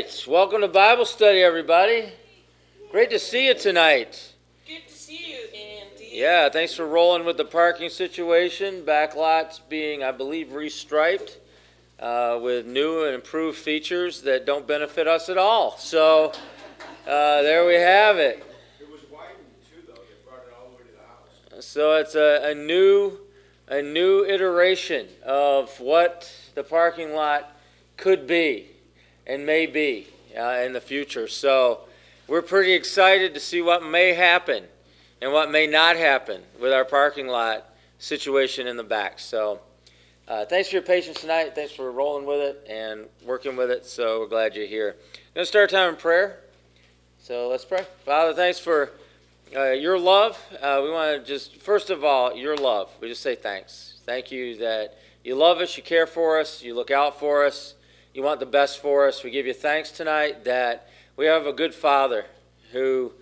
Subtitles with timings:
[0.00, 0.24] right.
[0.26, 2.10] Welcome to Bible study, everybody.
[2.90, 4.32] Great to see you tonight.
[4.66, 6.08] Good to see you, Andy.
[6.12, 8.82] Yeah, thanks for rolling with the parking situation.
[8.86, 11.36] Back Backlots being, I believe, restriped
[11.98, 15.76] uh, with new and improved features that don't benefit us at all.
[15.76, 16.32] So
[17.06, 18.42] uh, there we have it.
[18.80, 19.36] It was widened
[19.70, 19.92] too, though.
[19.92, 21.66] They brought it all the way to the house.
[21.66, 23.18] So it's a, a new,
[23.68, 27.54] a new iteration of what the parking lot
[27.98, 28.69] could be
[29.26, 30.08] and may be
[30.38, 31.28] uh, in the future.
[31.28, 31.80] So
[32.28, 34.64] we're pretty excited to see what may happen
[35.20, 37.66] and what may not happen with our parking lot
[37.98, 39.18] situation in the back.
[39.18, 39.60] So
[40.28, 41.54] uh, thanks for your patience tonight.
[41.54, 43.84] Thanks for rolling with it and working with it.
[43.84, 44.96] So we're glad you're here.
[45.34, 46.38] Going to start time in prayer.
[47.18, 47.84] So let's pray.
[48.04, 48.92] Father, thanks for
[49.54, 50.38] uh, your love.
[50.62, 52.90] Uh, we want to just, first of all, your love.
[53.00, 54.00] We just say thanks.
[54.06, 57.74] Thank you that you love us, you care for us, you look out for us,
[58.12, 59.22] you want the best for us.
[59.22, 62.24] We give you thanks tonight that we have a good Father
[62.72, 63.12] who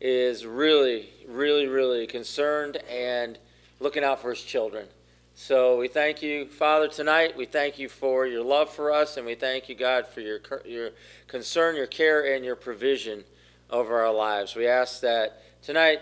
[0.00, 3.38] is really, really, really concerned and
[3.80, 4.86] looking out for his children.
[5.34, 7.36] So we thank you, Father, tonight.
[7.36, 10.40] We thank you for your love for us, and we thank you, God, for your,
[10.64, 10.90] your
[11.26, 13.24] concern, your care, and your provision
[13.68, 14.54] over our lives.
[14.54, 16.00] We ask that tonight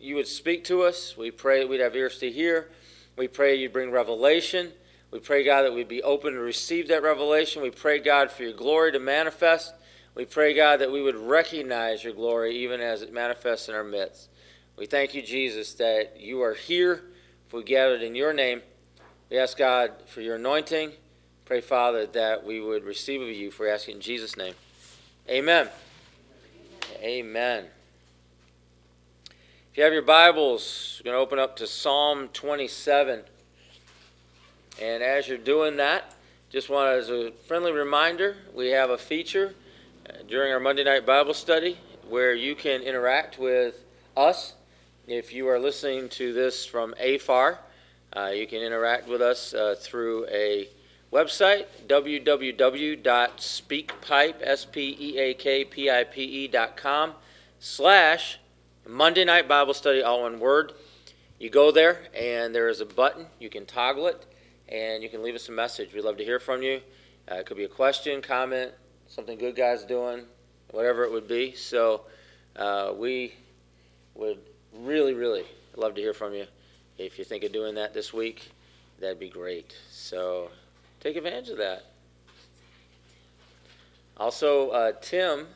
[0.00, 1.16] you would speak to us.
[1.16, 2.68] We pray that we'd have ears to hear.
[3.16, 4.72] We pray you'd bring revelation.
[5.10, 7.62] We pray, God, that we'd be open to receive that revelation.
[7.62, 9.72] We pray, God, for your glory to manifest.
[10.14, 13.84] We pray, God, that we would recognize your glory even as it manifests in our
[13.84, 14.28] midst.
[14.76, 17.02] We thank you, Jesus, that you are here.
[17.46, 18.62] If we gathered in your name,
[19.30, 20.92] we ask, God, for your anointing.
[21.44, 23.50] Pray, Father, that we would receive of you.
[23.50, 24.54] For asking in Jesus' name.
[25.28, 25.68] Amen.
[27.00, 27.66] Amen.
[29.70, 33.22] If you have your Bibles, you're going to open up to Psalm 27.
[34.80, 36.14] And as you're doing that,
[36.50, 39.54] just want as a friendly reminder, we have a feature
[40.08, 43.82] uh, during our Monday night Bible study where you can interact with
[44.16, 44.52] us.
[45.06, 47.58] If you are listening to this from afar,
[48.14, 50.68] uh, you can interact with us uh, through a
[51.12, 52.36] website, www.speakpipe,
[57.58, 58.38] slash
[58.86, 60.74] Monday Night Bible Study, all one word.
[61.38, 63.26] You go there, and there is a button.
[63.38, 64.24] You can toggle it,
[64.68, 65.92] and you can leave us a message.
[65.92, 66.80] We'd love to hear from you.
[67.30, 68.72] Uh, it could be a question, comment,
[69.08, 70.22] something good guy's doing,
[70.70, 71.54] whatever it would be.
[71.54, 72.02] So
[72.56, 73.34] uh, we
[74.14, 74.38] would
[74.72, 75.44] really, really
[75.76, 76.46] love to hear from you.
[76.98, 78.50] If you think of doing that this week,
[79.00, 79.76] that'd be great.
[79.90, 80.50] So
[81.00, 81.84] take advantage of that.
[84.16, 85.46] Also, uh, Tim,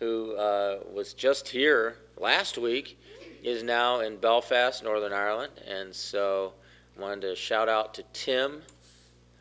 [0.00, 2.98] who uh, was just here last week,
[3.44, 6.52] is now in Belfast, Northern Ireland, and so
[6.98, 8.62] wanted to shout out to Tim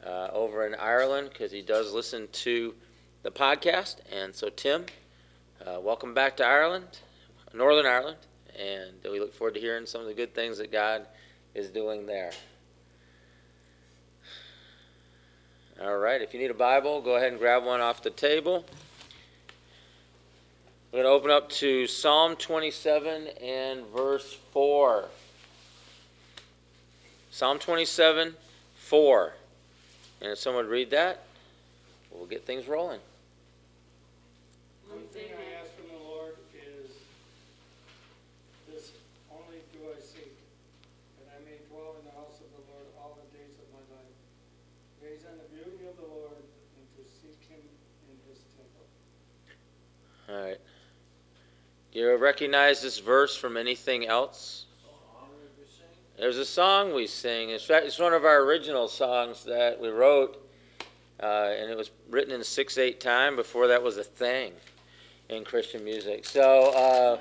[0.06, 2.73] uh, over in Ireland because he does listen to
[3.23, 3.97] the podcast.
[4.12, 4.85] And so, Tim,
[5.66, 7.00] uh, welcome back to Ireland,
[7.53, 8.17] Northern Ireland,
[8.57, 11.06] and we look forward to hearing some of the good things that God
[11.53, 12.31] is doing there.
[15.81, 18.66] All right, if you need a Bible, go ahead and grab one off the table.
[20.91, 25.06] We're going to open up to Psalm 27 and verse 4.
[27.33, 28.35] Psalm 27,
[28.75, 29.33] 4.
[30.21, 31.23] And if someone would read that,
[32.11, 32.99] we'll get things rolling.
[34.89, 36.91] One thing I ask from the Lord is,
[38.67, 38.91] this
[39.31, 40.35] only do I seek,
[41.23, 43.95] that I may dwell in the house of the Lord all the days of my
[43.95, 44.11] life,
[45.01, 47.63] gaze on the beauty of the Lord, and to seek him
[48.11, 48.85] in his temple.
[50.29, 50.59] All right.
[51.93, 54.65] Do you recognize this verse from anything else?
[56.21, 57.49] There's a song we sing.
[57.49, 60.37] In it's one of our original songs that we wrote,
[61.19, 64.51] uh, and it was written in 6 8 time before that was a thing
[65.29, 66.25] in Christian music.
[66.25, 67.17] So, uh,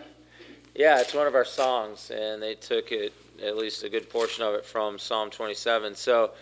[0.75, 4.44] yeah, it's one of our songs, and they took it, at least a good portion
[4.44, 5.94] of it, from Psalm 27.
[5.94, 6.33] So,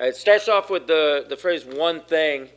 [0.00, 2.48] uh, it starts off with the, the phrase one thing,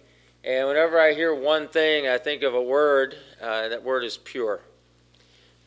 [0.45, 3.17] and whenever I hear one thing, I think of a word.
[3.41, 4.61] Uh, that word is pure.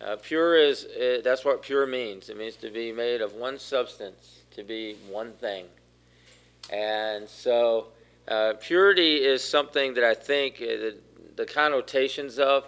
[0.01, 2.29] Uh, pure is, uh, that's what pure means.
[2.29, 5.67] It means to be made of one substance, to be one thing.
[6.71, 7.89] And so,
[8.27, 10.97] uh, purity is something that I think uh, the,
[11.37, 12.67] the, connotations of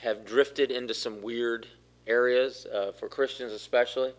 [0.00, 1.66] have drifted into some weird
[2.06, 4.12] areas, uh, for Christians especially,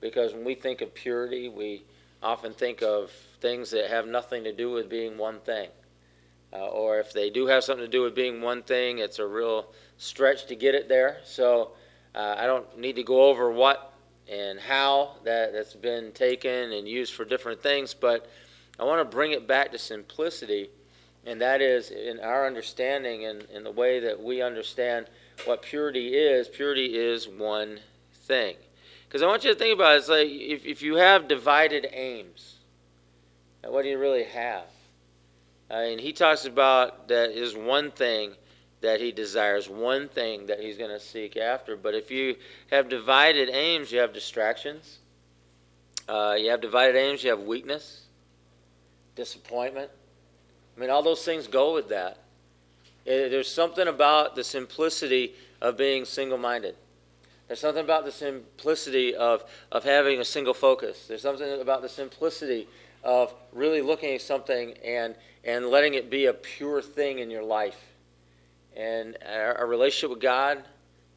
[0.00, 1.84] because when we think of purity, we
[2.22, 3.10] often think of
[3.40, 5.68] things that have nothing to do with being one thing.
[6.52, 9.26] Uh, or if they do have something to do with being one thing, it's a
[9.26, 11.18] real stretch to get it there.
[11.24, 11.72] So,
[12.14, 13.92] uh, I don't need to go over what
[14.28, 18.30] and how that, that's been taken and used for different things, but
[18.78, 20.70] I want to bring it back to simplicity
[21.26, 25.06] And that is in our understanding and in the way that we understand
[25.44, 27.80] what purity is, purity is one
[28.24, 28.56] thing.
[29.06, 31.86] Because I want you to think about it, it's like if, if you have divided
[31.92, 32.56] aims,
[33.62, 34.64] what do you really have?
[35.70, 38.32] I mean, he talks about that is one thing
[38.80, 41.76] that he desires, one thing that he's going to seek after.
[41.76, 42.36] But if you
[42.70, 44.98] have divided aims, you have distractions.
[46.08, 48.02] Uh, you have divided aims, you have weakness,
[49.14, 49.90] disappointment.
[50.76, 52.18] I mean, all those things go with that.
[53.04, 56.74] It, there's something about the simplicity of being single minded.
[57.46, 61.06] There's something about the simplicity of, of having a single focus.
[61.06, 62.66] There's something about the simplicity
[63.02, 67.42] of really looking at something and, and letting it be a pure thing in your
[67.42, 67.89] life.
[68.76, 70.64] And our, our relationship with God,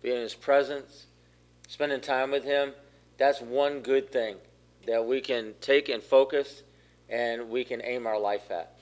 [0.02, 1.08] being in His presence,
[1.68, 2.74] spending time with Him,
[3.18, 4.38] that's one good thing
[4.86, 6.64] that we can take and focus
[7.10, 8.78] and we can aim our life at.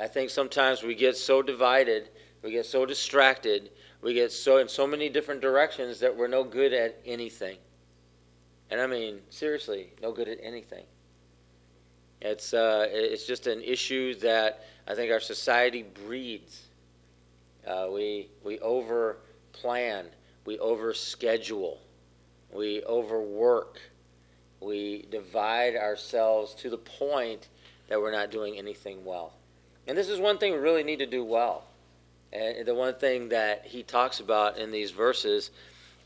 [0.00, 2.10] I think sometimes we get so divided,
[2.42, 3.70] we get so distracted,
[4.02, 7.56] we get so in so many different directions that we're no good at anything.
[8.70, 10.84] And I mean, seriously, no good at anything.
[12.20, 16.65] It's, uh, it's just an issue that I think our society breeds.
[17.66, 19.18] Uh, we, we over
[19.52, 20.06] plan,
[20.44, 21.80] we over schedule,
[22.52, 23.80] we overwork,
[24.60, 27.48] we divide ourselves to the point
[27.88, 29.32] that we're not doing anything well.
[29.86, 31.64] And this is one thing we really need to do well.
[32.32, 35.50] And the one thing that he talks about in these verses.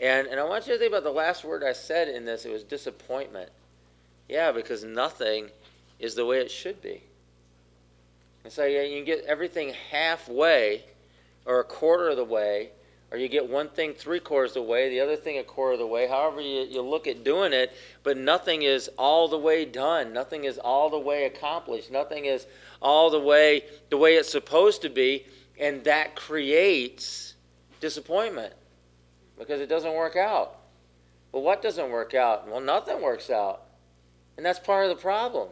[0.00, 2.44] And, and I want you to think about the last word I said in this.
[2.44, 3.50] It was disappointment.
[4.28, 5.48] Yeah, because nothing
[5.98, 7.02] is the way it should be.
[8.44, 10.84] And so yeah, you can get everything halfway
[11.44, 12.70] or a quarter of the way,
[13.10, 15.72] or you get one thing three quarters of the way, the other thing a quarter
[15.72, 17.72] of the way, however you, you look at doing it,
[18.02, 20.12] but nothing is all the way done.
[20.12, 21.90] Nothing is all the way accomplished.
[21.90, 22.46] Nothing is
[22.80, 25.26] all the way the way it's supposed to be,
[25.58, 27.34] and that creates
[27.80, 28.54] disappointment
[29.38, 30.58] because it doesn't work out.
[31.32, 32.48] Well, what doesn't work out?
[32.48, 33.62] Well, nothing works out.
[34.36, 35.48] And that's part of the problem.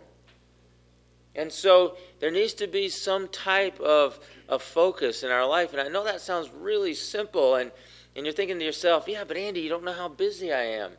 [1.35, 5.73] And so there needs to be some type of, of focus in our life.
[5.73, 7.71] And I know that sounds really simple, and,
[8.17, 10.93] and you're thinking to yourself, yeah, but Andy, you don't know how busy I am.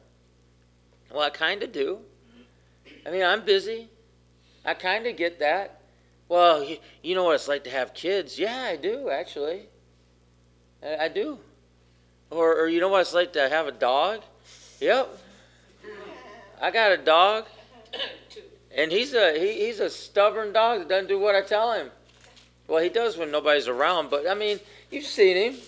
[1.12, 2.00] Well, I kind of do.
[3.06, 3.90] I mean, I'm busy.
[4.64, 5.82] I kind of get that.
[6.28, 8.38] Well, you, you know what it's like to have kids.
[8.38, 9.64] Yeah, I do, actually.
[10.84, 11.40] I, I do.
[12.30, 14.22] Or, or you know what it's like to have a dog?
[14.80, 15.18] Yep.
[16.62, 17.46] I got a dog.
[18.80, 21.90] And he's a he, he's a stubborn dog that doesn't do what I tell him.
[22.66, 24.58] Well, he does when nobody's around, but I mean,
[24.90, 25.60] you've seen him.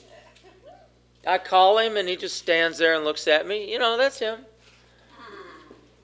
[1.28, 3.70] I call him and he just stands there and looks at me.
[3.70, 4.40] You know, that's him.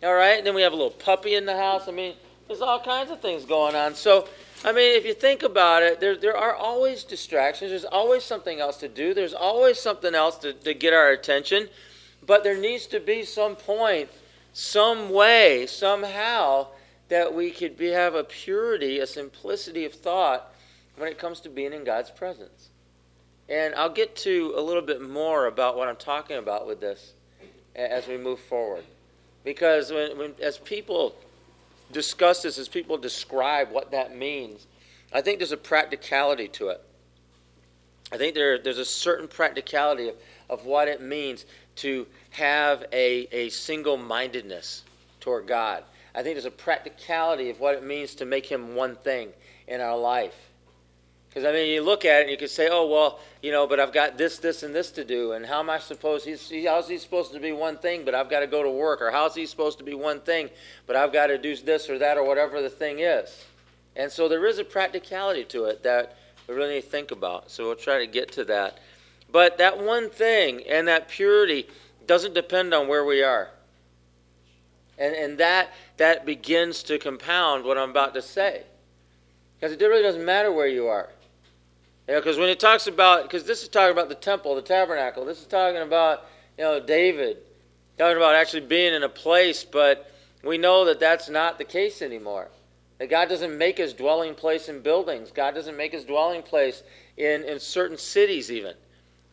[0.04, 1.88] All right, and then we have a little puppy in the house.
[1.88, 2.14] I mean,
[2.48, 3.96] there's all kinds of things going on.
[3.96, 4.28] So,
[4.66, 7.72] I mean, if you think about it, there, there are always distractions.
[7.72, 9.14] There's always something else to do.
[9.14, 11.70] There's always something else to, to get our attention.
[12.26, 14.10] But there needs to be some point,
[14.54, 16.68] some way, somehow
[17.10, 20.54] that we could be, have a purity, a simplicity of thought
[20.98, 22.70] when it comes to being in God's presence.
[23.50, 27.14] And I'll get to a little bit more about what I'm talking about with this
[27.76, 28.84] as we move forward.
[29.44, 31.16] Because when, when, as people
[31.92, 34.68] discuss this, as people describe what that means,
[35.14, 36.84] I think there's a practicality to it.
[38.12, 40.16] I think there, there's a certain practicality of,
[40.50, 41.46] of what it means
[41.78, 44.84] to have a, a single mindedness
[45.20, 45.84] toward God.
[46.18, 49.30] I think there's a practicality of what it means to make him one thing
[49.68, 50.34] in our life.
[51.30, 53.68] Because, I mean, you look at it and you can say, oh, well, you know,
[53.68, 55.34] but I've got this, this, and this to do.
[55.34, 58.32] And how am I supposed, he's, how's he supposed to be one thing, but I've
[58.32, 59.00] got to go to work?
[59.00, 60.50] Or how's he supposed to be one thing,
[60.88, 63.46] but I've got to do this or that or whatever the thing is?
[63.96, 67.52] And so there is a practicality to it that we really need to think about.
[67.52, 68.80] So we'll try to get to that.
[69.32, 71.68] But that one thing and that purity
[72.08, 73.52] doesn't depend on where we are.
[74.98, 78.64] And, and that, that begins to compound what I'm about to say.
[79.60, 81.10] Because it really doesn't matter where you are.
[82.08, 84.62] You know, because when it talks about, because this is talking about the temple, the
[84.62, 86.26] tabernacle, this is talking about,
[86.58, 87.38] you know, David,
[87.98, 90.12] talking about actually being in a place, but
[90.44, 92.48] we know that that's not the case anymore.
[93.00, 95.32] That God doesn't make his dwelling place in buildings.
[95.32, 96.82] God doesn't make his dwelling place
[97.18, 98.74] in, in certain cities, even.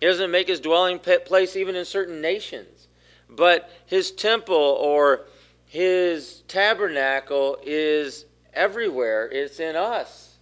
[0.01, 2.89] He doesn't make his dwelling place even in certain nations.
[3.31, 5.23] But his temple or
[5.67, 10.37] his tabernacle is everywhere, it's in us.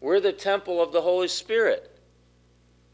[0.00, 1.88] We're the temple of the Holy Spirit.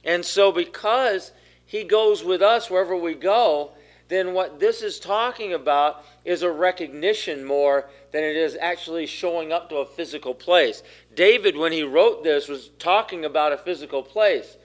[0.04, 1.32] And so, because
[1.64, 3.72] He goes with us wherever we go,
[4.08, 9.52] then what this is talking about is a recognition more than it is actually showing
[9.52, 10.82] up to a physical place.
[11.14, 14.56] David, when he wrote this, was talking about a physical place,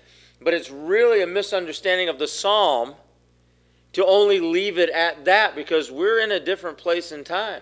[0.42, 2.96] but it's really a misunderstanding of the psalm
[3.94, 7.62] to only leave it at that because we're in a different place in time.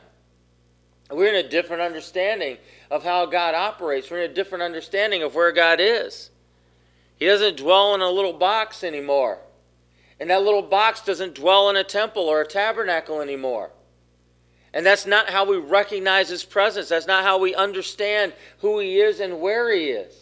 [1.09, 2.57] We're in a different understanding
[2.89, 4.09] of how God operates.
[4.09, 6.29] We're in a different understanding of where God is.
[7.17, 9.37] He doesn't dwell in a little box anymore.
[10.19, 13.71] And that little box doesn't dwell in a temple or a tabernacle anymore.
[14.73, 16.89] And that's not how we recognize His presence.
[16.89, 20.15] That's not how we understand who He is and where He is.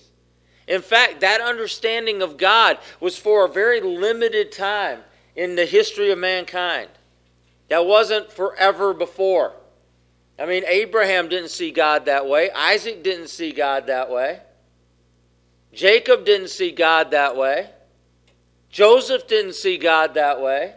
[0.68, 5.01] In fact, that understanding of God was for a very limited time
[5.39, 6.89] in the history of mankind.
[7.69, 9.53] That wasn't forever before.
[10.38, 14.41] I mean, Abraham didn't see God that way, Isaac didn't see God that way,
[15.72, 17.69] Jacob didn't see God that way.
[18.69, 20.75] Joseph didn't see God that way.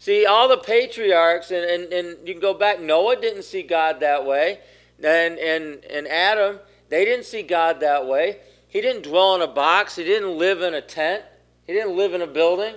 [0.00, 4.00] See, all the patriarchs, and, and, and you can go back, Noah didn't see God
[4.00, 4.58] that way.
[4.98, 8.38] And, and, and Adam, they didn't see God that way.
[8.66, 11.22] He didn't dwell in a box, he didn't live in a tent,
[11.64, 12.74] he didn't live in a building.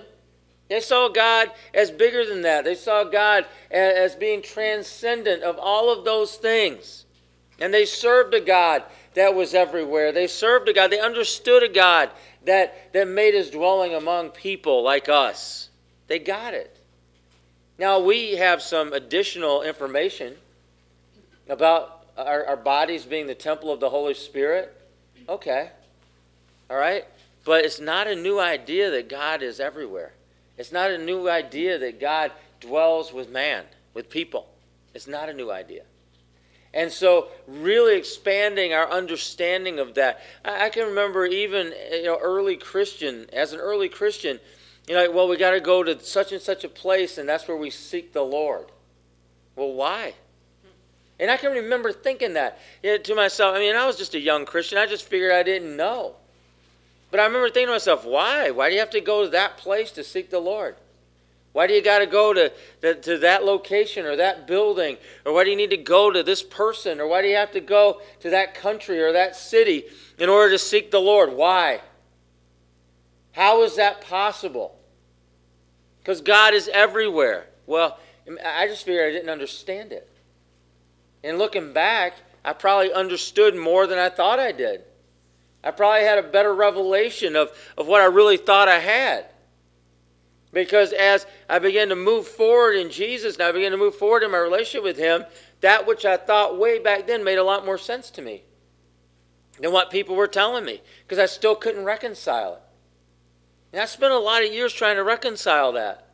[0.70, 2.64] They saw God as bigger than that.
[2.64, 7.06] They saw God as being transcendent of all of those things.
[7.58, 8.84] And they served a God
[9.14, 10.12] that was everywhere.
[10.12, 10.92] They served a God.
[10.92, 12.10] They understood a God
[12.44, 15.70] that, that made his dwelling among people like us.
[16.06, 16.76] They got it.
[17.76, 20.36] Now, we have some additional information
[21.48, 24.72] about our, our bodies being the temple of the Holy Spirit.
[25.28, 25.68] Okay.
[26.70, 27.04] All right.
[27.44, 30.12] But it's not a new idea that God is everywhere.
[30.60, 33.64] It's not a new idea that God dwells with man,
[33.94, 34.46] with people.
[34.92, 35.84] It's not a new idea.
[36.74, 40.20] And so, really expanding our understanding of that.
[40.44, 44.38] I, can remember even you know, early Christian, as an early Christian,
[44.86, 47.48] you know, well, we got to go to such and such a place, and that's
[47.48, 48.66] where we seek the Lord.
[49.56, 50.12] Well, why?
[51.18, 53.56] And I can remember thinking that you know, to myself.
[53.56, 54.76] I mean, I was just a young Christian.
[54.76, 56.16] I just figured I didn't know.
[57.10, 58.50] But I remember thinking to myself, why?
[58.50, 60.76] Why do you have to go to that place to seek the Lord?
[61.52, 62.52] Why do you got to go to,
[62.82, 64.96] to, to that location or that building?
[65.24, 67.00] Or why do you need to go to this person?
[67.00, 69.84] Or why do you have to go to that country or that city
[70.18, 71.32] in order to seek the Lord?
[71.32, 71.80] Why?
[73.32, 74.78] How is that possible?
[75.98, 77.46] Because God is everywhere.
[77.66, 77.98] Well,
[78.44, 80.08] I just figured I didn't understand it.
[81.24, 82.14] And looking back,
[82.44, 84.82] I probably understood more than I thought I did.
[85.62, 89.26] I probably had a better revelation of, of what I really thought I had.
[90.52, 94.22] Because as I began to move forward in Jesus and I began to move forward
[94.22, 95.24] in my relationship with Him,
[95.60, 98.42] that which I thought way back then made a lot more sense to me
[99.60, 102.62] than what people were telling me because I still couldn't reconcile it.
[103.72, 106.08] And I spent a lot of years trying to reconcile that.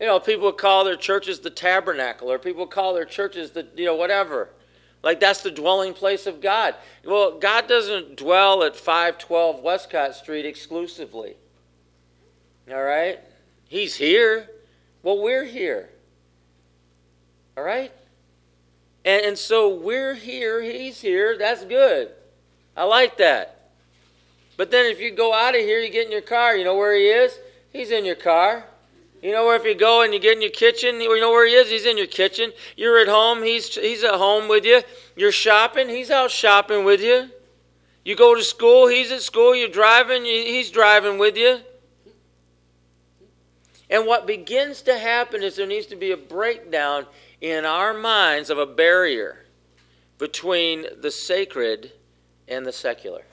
[0.00, 3.52] You know, people would call their churches the tabernacle, or people would call their churches
[3.52, 4.50] the, you know, whatever.
[5.04, 6.74] Like that's the dwelling place of God.
[7.04, 11.36] Well, God doesn't dwell at 512 Westcott Street exclusively.
[12.72, 13.20] All right?
[13.68, 14.48] He's here.
[15.02, 15.90] Well, we're here.
[17.56, 17.92] All right?
[19.04, 21.36] And, and so we're here, he's here.
[21.36, 22.10] That's good.
[22.74, 23.70] I like that.
[24.56, 26.76] But then if you go out of here, you get in your car, you know
[26.76, 27.38] where he is?
[27.70, 28.64] He's in your car.
[29.24, 31.46] You know where if you go and you get in your kitchen, you know where
[31.46, 31.70] he is?
[31.70, 32.52] He's in your kitchen.
[32.76, 34.82] You're at home, he's, he's at home with you.
[35.16, 37.30] You're shopping, he's out shopping with you.
[38.04, 39.56] You go to school, he's at school.
[39.56, 41.60] You're driving, he's driving with you.
[43.88, 47.06] And what begins to happen is there needs to be a breakdown
[47.40, 49.46] in our minds of a barrier
[50.18, 51.92] between the sacred
[52.46, 53.24] and the secular.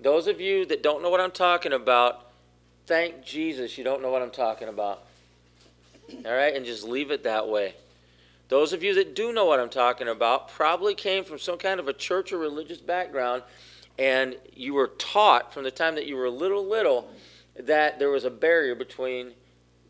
[0.00, 2.25] Those of you that don't know what I'm talking about,
[2.86, 5.04] thank Jesus you don't know what I'm talking about.
[6.24, 6.54] All right?
[6.54, 7.74] And just leave it that way.
[8.48, 11.80] Those of you that do know what I'm talking about probably came from some kind
[11.80, 13.42] of a church or religious background,
[13.98, 17.10] and you were taught from the time that you were little, little
[17.58, 19.32] that there was a barrier between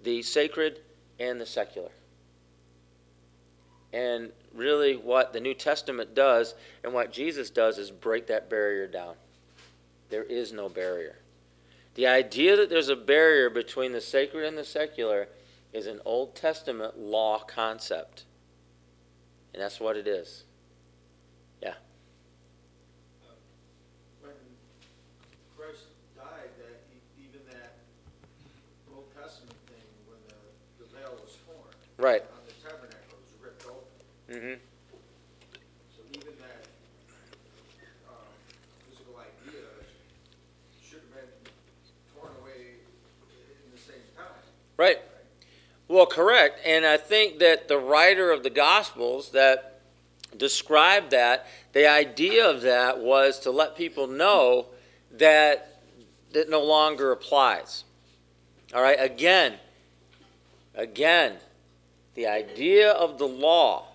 [0.04, 0.80] the sacred
[1.20, 1.90] and the secular.
[3.92, 8.86] And really, what the New Testament does and what Jesus does is break that barrier
[8.86, 9.14] down.
[10.08, 11.16] There is no barrier.
[11.96, 15.28] The idea that there's a barrier between the sacred and the secular
[15.72, 18.24] is an Old Testament law concept.
[19.52, 20.44] And that's what it is.
[21.62, 21.74] Yeah.
[31.98, 32.20] Right.
[32.20, 33.80] On the tabernacle, was ripped open.
[34.28, 34.60] Mm-hmm.
[35.96, 36.68] So even that,
[38.04, 38.28] um,
[38.84, 39.64] physical idea
[40.84, 41.32] should have been
[42.12, 42.84] torn away
[43.64, 43.80] in the
[44.76, 44.98] Right.
[45.88, 46.60] Well, correct.
[46.64, 49.80] And I think that the writer of the Gospels that
[50.36, 54.66] described that, the idea of that was to let people know
[55.12, 55.80] that
[56.32, 57.84] that no longer applies.
[58.74, 59.54] All right, again,
[60.74, 61.36] again,
[62.14, 63.86] the idea of the law,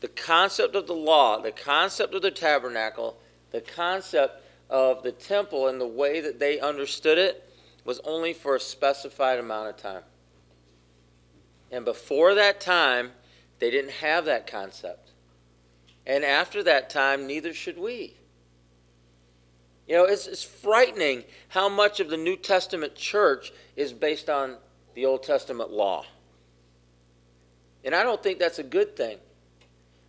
[0.00, 3.18] the concept of the law, the concept of the tabernacle,
[3.50, 7.48] the concept of the temple and the way that they understood it
[7.84, 10.02] was only for a specified amount of time.
[11.74, 13.10] And before that time,
[13.58, 15.10] they didn't have that concept.
[16.06, 18.14] And after that time, neither should we.
[19.88, 24.56] You know, it's, it's frightening how much of the New Testament church is based on
[24.94, 26.04] the Old Testament law.
[27.84, 29.18] And I don't think that's a good thing.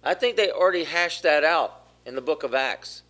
[0.03, 3.01] I think they already hashed that out in the book of Acts.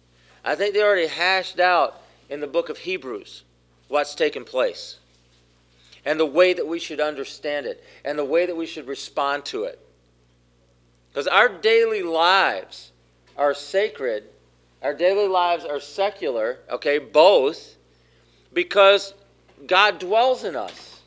[0.45, 3.43] I think they already hashed out in the book of Hebrews
[3.89, 4.99] what's taken place
[6.05, 9.45] and the way that we should understand it and the way that we should respond
[9.45, 9.79] to it.
[11.09, 12.91] Because our daily lives
[13.37, 14.25] are sacred
[14.85, 17.75] our daily lives are secular, okay, both,
[18.53, 19.15] because
[19.65, 21.01] God dwells in us.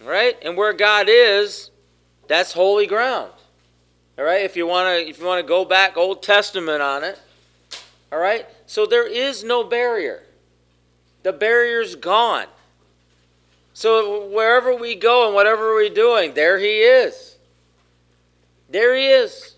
[0.00, 0.36] Right?
[0.42, 1.70] And where God is,
[2.28, 3.32] that's holy ground.
[4.16, 4.44] All right?
[4.44, 7.18] If you want to if you want to go back Old Testament on it.
[8.12, 8.46] All right?
[8.66, 10.22] So there is no barrier.
[11.24, 12.46] The barrier's gone.
[13.76, 17.36] So wherever we go and whatever we're doing, there he is.
[18.70, 19.54] There he is.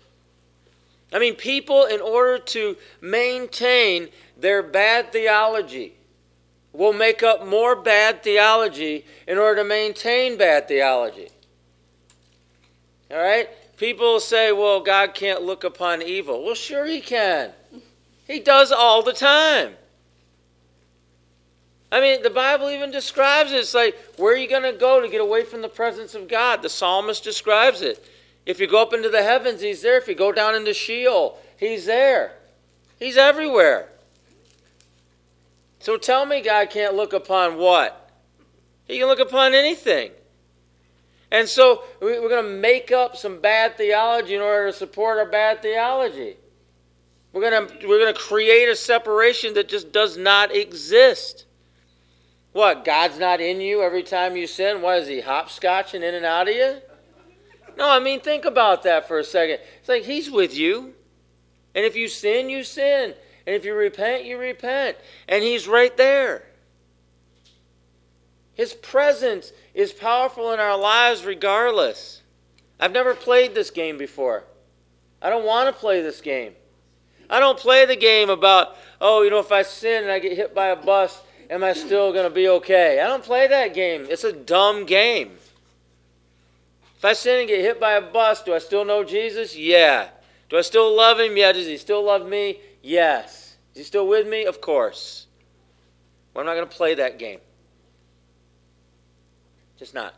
[1.13, 5.93] I mean, people, in order to maintain their bad theology,
[6.73, 11.29] will make up more bad theology in order to maintain bad theology.
[13.09, 13.47] All right?
[13.77, 16.43] People say, well, God can't look upon evil.
[16.43, 17.51] Well, sure, He can.
[18.27, 19.75] He does all the time.
[21.91, 23.57] I mean, the Bible even describes it.
[23.57, 26.27] It's like, where are you going to go to get away from the presence of
[26.27, 26.61] God?
[26.61, 28.03] The psalmist describes it.
[28.45, 29.97] If you go up into the heavens, he's there.
[29.97, 32.33] If you go down into Sheol, he's there.
[32.99, 33.89] He's everywhere.
[35.79, 38.11] So tell me God can't look upon what?
[38.85, 40.11] He can look upon anything.
[41.31, 45.27] And so we're going to make up some bad theology in order to support our
[45.27, 46.35] bad theology.
[47.31, 51.45] We're going to, we're going to create a separation that just does not exist.
[52.51, 52.83] What?
[52.83, 54.81] God's not in you every time you sin?
[54.81, 56.77] What is he, hopscotching in and out of you?
[57.77, 59.59] No, I mean, think about that for a second.
[59.79, 60.93] It's like He's with you.
[61.75, 63.13] And if you sin, you sin.
[63.45, 64.97] And if you repent, you repent.
[65.27, 66.43] And He's right there.
[68.53, 72.21] His presence is powerful in our lives regardless.
[72.79, 74.43] I've never played this game before.
[75.21, 76.53] I don't want to play this game.
[77.29, 80.35] I don't play the game about, oh, you know, if I sin and I get
[80.35, 82.99] hit by a bus, am I still going to be okay?
[82.99, 84.05] I don't play that game.
[84.09, 85.31] It's a dumb game.
[86.97, 89.55] If I sin and get hit by a bus, do I still know Jesus?
[89.55, 90.09] Yeah.
[90.49, 91.37] Do I still love him?
[91.37, 91.51] Yeah.
[91.51, 92.59] Does he still love me?
[92.83, 93.55] Yes.
[93.73, 94.45] Is he still with me?
[94.45, 95.27] Of course.
[96.33, 97.39] Well, I'm not going to play that game.
[99.77, 100.13] Just not.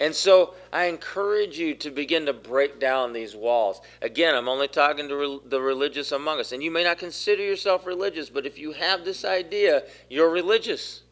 [0.00, 3.82] And so I encourage you to begin to break down these walls.
[4.00, 6.52] Again, I'm only talking to re- the religious among us.
[6.52, 11.02] And you may not consider yourself religious, but if you have this idea, you're religious.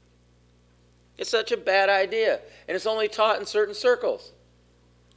[1.18, 2.40] It's such a bad idea.
[2.66, 4.33] And it's only taught in certain circles.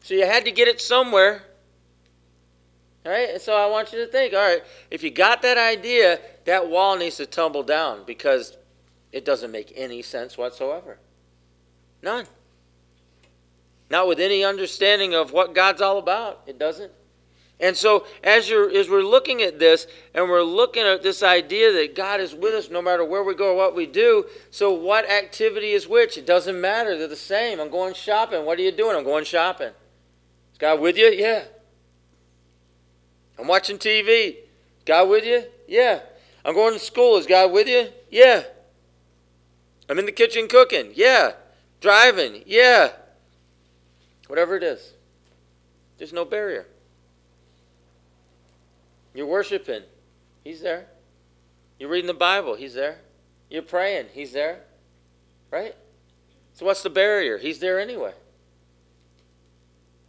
[0.01, 1.43] So you had to get it somewhere.
[3.05, 3.29] All right?
[3.29, 6.69] And so I want you to think all right, if you got that idea, that
[6.69, 8.57] wall needs to tumble down because
[9.13, 10.99] it doesn't make any sense whatsoever.
[12.01, 12.27] None.
[13.91, 16.43] Not with any understanding of what God's all about.
[16.47, 16.93] It doesn't.
[17.59, 21.73] And so as you're as we're looking at this and we're looking at this idea
[21.73, 24.71] that God is with us no matter where we go or what we do, so
[24.71, 26.17] what activity is which?
[26.17, 26.97] It doesn't matter.
[26.97, 27.59] They're the same.
[27.59, 28.45] I'm going shopping.
[28.45, 28.95] What are you doing?
[28.95, 29.73] I'm going shopping.
[30.53, 31.07] Is God with you?
[31.07, 31.43] Yeah.
[33.37, 34.37] I'm watching TV.
[34.85, 35.43] God with you?
[35.67, 35.99] Yeah.
[36.45, 37.17] I'm going to school.
[37.17, 37.89] Is God with you?
[38.09, 38.43] Yeah.
[39.89, 40.93] I'm in the kitchen cooking.
[40.95, 41.33] Yeah.
[41.81, 42.43] Driving.
[42.45, 42.91] Yeah.
[44.31, 44.93] Whatever it is.
[45.97, 46.65] There's no barrier.
[49.13, 49.81] You're worshiping.
[50.45, 50.85] He's there.
[51.77, 52.55] You're reading the Bible.
[52.55, 52.99] He's there.
[53.49, 54.05] You're praying.
[54.13, 54.61] He's there.
[55.51, 55.75] Right?
[56.53, 57.39] So what's the barrier?
[57.39, 58.13] He's there anyway.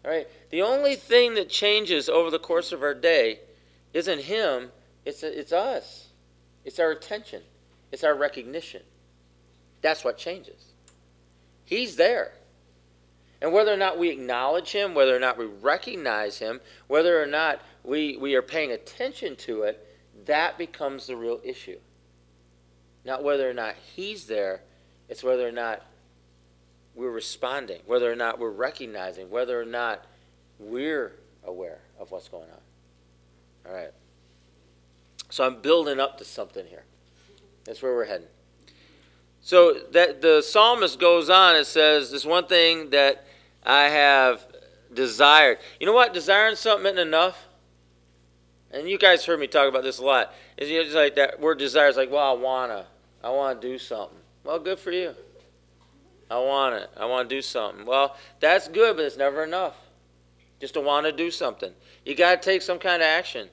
[0.04, 0.28] All right?
[0.50, 3.40] The only thing that changes over the course of our day
[3.92, 4.70] isn't Him,
[5.04, 6.10] it's, it's us.
[6.64, 7.42] It's our attention,
[7.90, 8.82] it's our recognition.
[9.80, 10.74] That's what changes.
[11.64, 12.34] He's there.
[13.42, 17.26] And whether or not we acknowledge Him, whether or not we recognize Him, whether or
[17.26, 19.84] not we, we are paying attention to it,
[20.26, 21.78] that becomes the real issue.
[23.04, 24.62] Not whether or not He's there,
[25.08, 25.82] it's whether or not
[26.94, 30.04] we're responding, whether or not we're recognizing, whether or not
[30.60, 31.12] we're
[31.44, 33.70] aware of what's going on.
[33.70, 33.90] All right.
[35.30, 36.84] So I'm building up to something here.
[37.64, 38.28] That's where we're heading.
[39.40, 41.56] So that the psalmist goes on.
[41.56, 43.26] It says, "This one thing that
[43.64, 44.46] I have
[44.92, 46.12] desired." You know what?
[46.12, 47.46] Desiring something isn't enough.
[48.70, 50.32] And you guys heard me talk about this a lot.
[50.56, 52.86] It's like that word desire is like, well, I wanna,
[53.22, 54.16] I wanna do something.
[54.44, 55.14] Well, good for you.
[56.32, 56.88] I want it.
[56.96, 57.84] I want to do something.
[57.84, 59.76] Well, that's good, but it's never enough.
[60.60, 61.72] Just to want to do something.
[62.06, 63.50] You got to take some kind of action.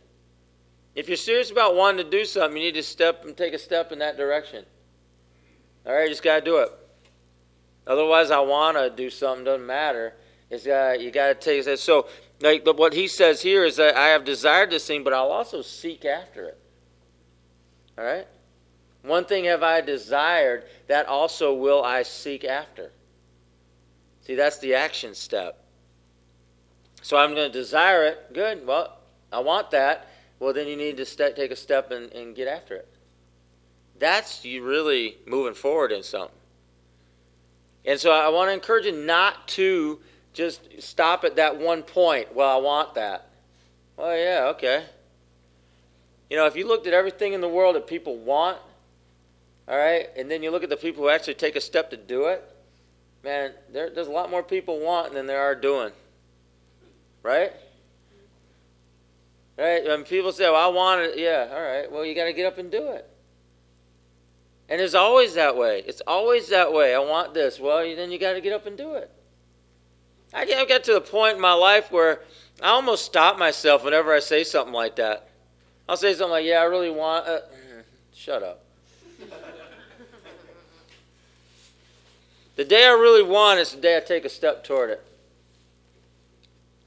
[0.96, 3.60] If you're serious about wanting to do something, you need to step and take a
[3.60, 4.66] step in that direction.
[5.86, 6.72] All right, you just got to do it.
[7.90, 10.14] Otherwise, I want to do something doesn't matter.
[10.52, 11.80] It's got you got to take it.
[11.80, 12.08] So,
[12.40, 15.64] like what he says here is that I have desired this thing, but I'll also
[15.64, 16.58] seek after it.
[17.98, 18.28] All right.
[19.02, 22.92] One thing have I desired, that also will I seek after.
[24.22, 25.64] See, that's the action step.
[27.02, 28.34] So I'm going to desire it.
[28.34, 28.68] Good.
[28.68, 28.98] Well,
[29.32, 30.10] I want that.
[30.40, 32.88] Well, then you need to take a step and, and get after it.
[33.98, 36.39] That's you really moving forward in something.
[37.86, 40.00] And so I want to encourage you not to
[40.34, 42.36] just stop at that one point.
[42.36, 43.30] Well, I want that.
[43.98, 44.86] Well, yeah, okay.
[46.30, 48.58] You know, if you looked at everything in the world that people want,
[49.68, 51.98] all right, and then you look at the people who actually take a step to
[51.98, 52.44] do it,
[53.24, 55.92] man, there, there's a lot more people wanting than there are doing.
[57.24, 57.52] Right?
[59.58, 59.84] Right?
[59.86, 62.46] When people say, well, I want it, yeah, all right, well, you got to get
[62.46, 63.09] up and do it.
[64.70, 65.84] And it's always that way.
[65.86, 66.94] It's always that way.
[66.94, 67.60] I want this.
[67.60, 69.12] Well, then you got to get up and do it.
[70.32, 72.22] I got to the point in my life where
[72.62, 75.28] I almost stop myself whenever I say something like that.
[75.88, 77.40] I'll say something like, "Yeah, I really want." Uh,
[78.14, 78.64] shut up.
[82.56, 85.02] The day I really want is the day I take a step toward it.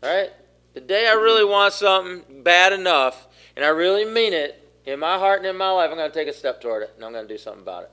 [0.03, 0.31] All right?
[0.75, 5.19] The day I really want something bad enough, and I really mean it in my
[5.19, 7.13] heart and in my life, I'm going to take a step toward it, and I'm
[7.13, 7.91] going to do something about it.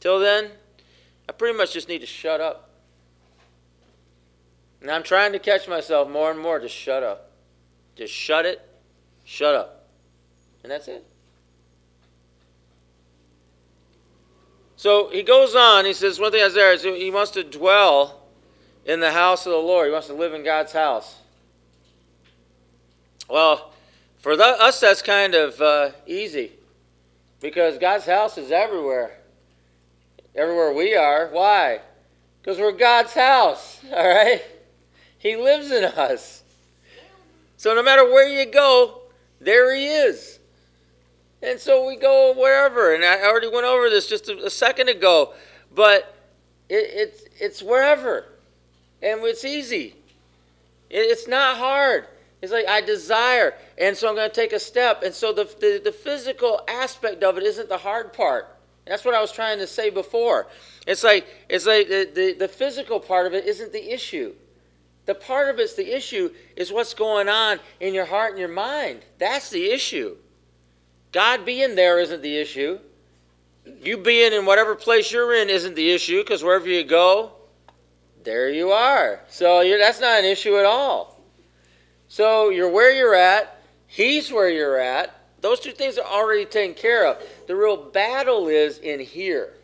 [0.00, 0.50] Till then,
[1.28, 2.70] I pretty much just need to shut up.
[4.80, 6.58] And I'm trying to catch myself more and more.
[6.58, 7.30] Just shut up.
[7.96, 8.66] Just shut it.
[9.24, 9.86] Shut up.
[10.62, 11.06] And that's it.
[14.76, 15.84] So he goes on.
[15.84, 18.22] He says, one thing is there is he wants to dwell
[18.86, 19.88] in the house of the Lord.
[19.88, 21.16] He wants to live in God's house.
[23.28, 23.74] Well,
[24.20, 26.52] for the, us, that's kind of uh, easy
[27.40, 29.16] because God's house is everywhere.
[30.34, 31.28] Everywhere we are.
[31.28, 31.80] Why?
[32.40, 34.42] Because we're God's house, all right?
[35.18, 36.42] He lives in us.
[37.56, 39.00] So no matter where you go,
[39.40, 40.38] there He is.
[41.42, 42.94] And so we go wherever.
[42.94, 45.32] And I already went over this just a, a second ago.
[45.74, 46.14] But
[46.68, 48.26] it, it's, it's wherever.
[49.02, 49.94] And it's easy.
[50.90, 52.06] It, it's not hard.
[52.42, 53.54] It's like I desire.
[53.78, 55.02] And so I'm going to take a step.
[55.02, 58.56] And so the, the, the physical aspect of it isn't the hard part.
[58.86, 60.48] That's what I was trying to say before.
[60.86, 64.34] It's like, it's like the, the, the physical part of it isn't the issue.
[65.06, 68.48] The part of it's the issue is what's going on in your heart and your
[68.48, 69.00] mind.
[69.18, 70.16] That's the issue.
[71.12, 72.78] God being there isn't the issue.
[73.82, 77.32] You being in whatever place you're in isn't the issue because wherever you go,
[78.24, 79.20] there you are.
[79.28, 81.19] So that's not an issue at all.
[82.10, 85.14] So you're where you're at, He's where you're at.
[85.40, 87.22] Those two things are already taken care of.
[87.46, 89.54] The real battle is in here.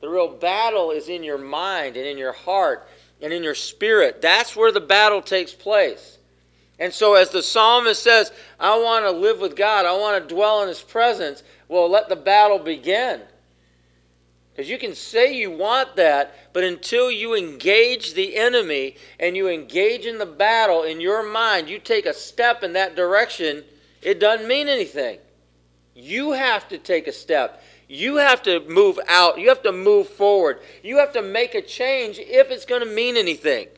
[0.00, 2.88] The real battle is in your mind and in your heart
[3.20, 4.22] and in your spirit.
[4.22, 6.16] That's where the battle takes place.
[6.78, 10.34] And so, as the psalmist says, I want to live with God, I want to
[10.34, 13.20] dwell in His presence, well, let the battle begin.
[14.58, 19.46] Because you can say you want that, but until you engage the enemy and you
[19.46, 23.62] engage in the battle in your mind, you take a step in that direction,
[24.02, 25.20] it doesn't mean anything.
[25.94, 27.62] You have to take a step.
[27.86, 29.38] You have to move out.
[29.38, 30.58] You have to move forward.
[30.82, 33.68] You have to make a change if it's going to mean anything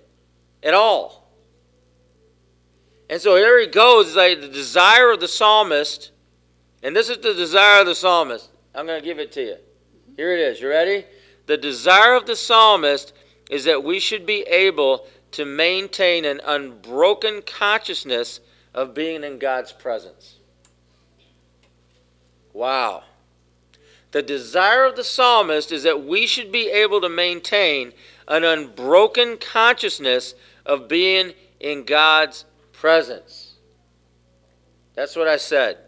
[0.63, 1.31] at all.
[3.11, 6.11] And so here he goes, it's like the desire of the psalmist,
[6.83, 8.49] and this is the desire of the psalmist.
[8.75, 9.57] I'm going to give it to you.
[10.17, 10.61] Here it is.
[10.61, 11.05] You ready?
[11.47, 13.13] The desire of the psalmist
[13.51, 18.41] is that we should be able to maintain an unbroken consciousness
[18.75, 20.37] of being in God's presence.
[22.53, 23.05] Wow.
[24.13, 27.93] The desire of the psalmist is that we should be able to maintain
[28.27, 30.35] an unbroken consciousness
[30.67, 33.55] of being in God's presence.
[34.95, 35.79] That's what I said.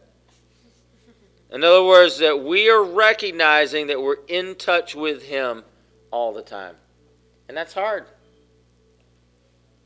[1.52, 5.62] In other words, that we are recognizing that we're in touch with Him
[6.10, 6.76] all the time.
[7.48, 8.06] And that's hard.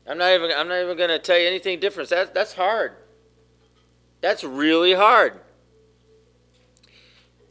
[0.07, 2.09] I'm not even I'm not even going to tell you anything different.
[2.09, 2.93] That, that's hard.
[4.21, 5.33] That's really hard.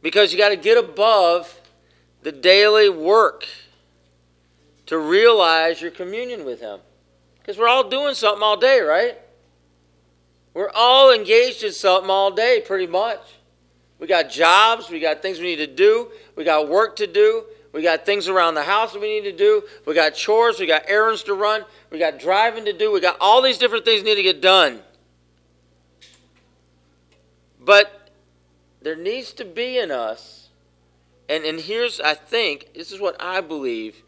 [0.01, 1.61] Because you got to get above
[2.23, 3.45] the daily work
[4.87, 6.79] to realize your communion with Him.
[7.37, 9.19] Because we're all doing something all day, right?
[10.55, 13.21] We're all engaged in something all day, pretty much.
[13.99, 17.43] We got jobs, we got things we need to do, we got work to do,
[17.73, 20.83] we got things around the house we need to do, we got chores, we got
[20.87, 24.15] errands to run, we got driving to do, we got all these different things need
[24.15, 24.79] to get done.
[27.59, 28.11] But
[28.81, 30.49] there needs to be in us,
[31.27, 34.03] and, and here's, I think, this is what I believe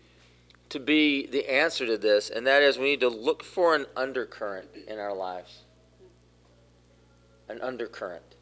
[0.69, 3.86] to be the answer to this, and that is we need to look for an
[3.97, 5.63] undercurrent in our lives.
[7.49, 8.36] An undercurrent.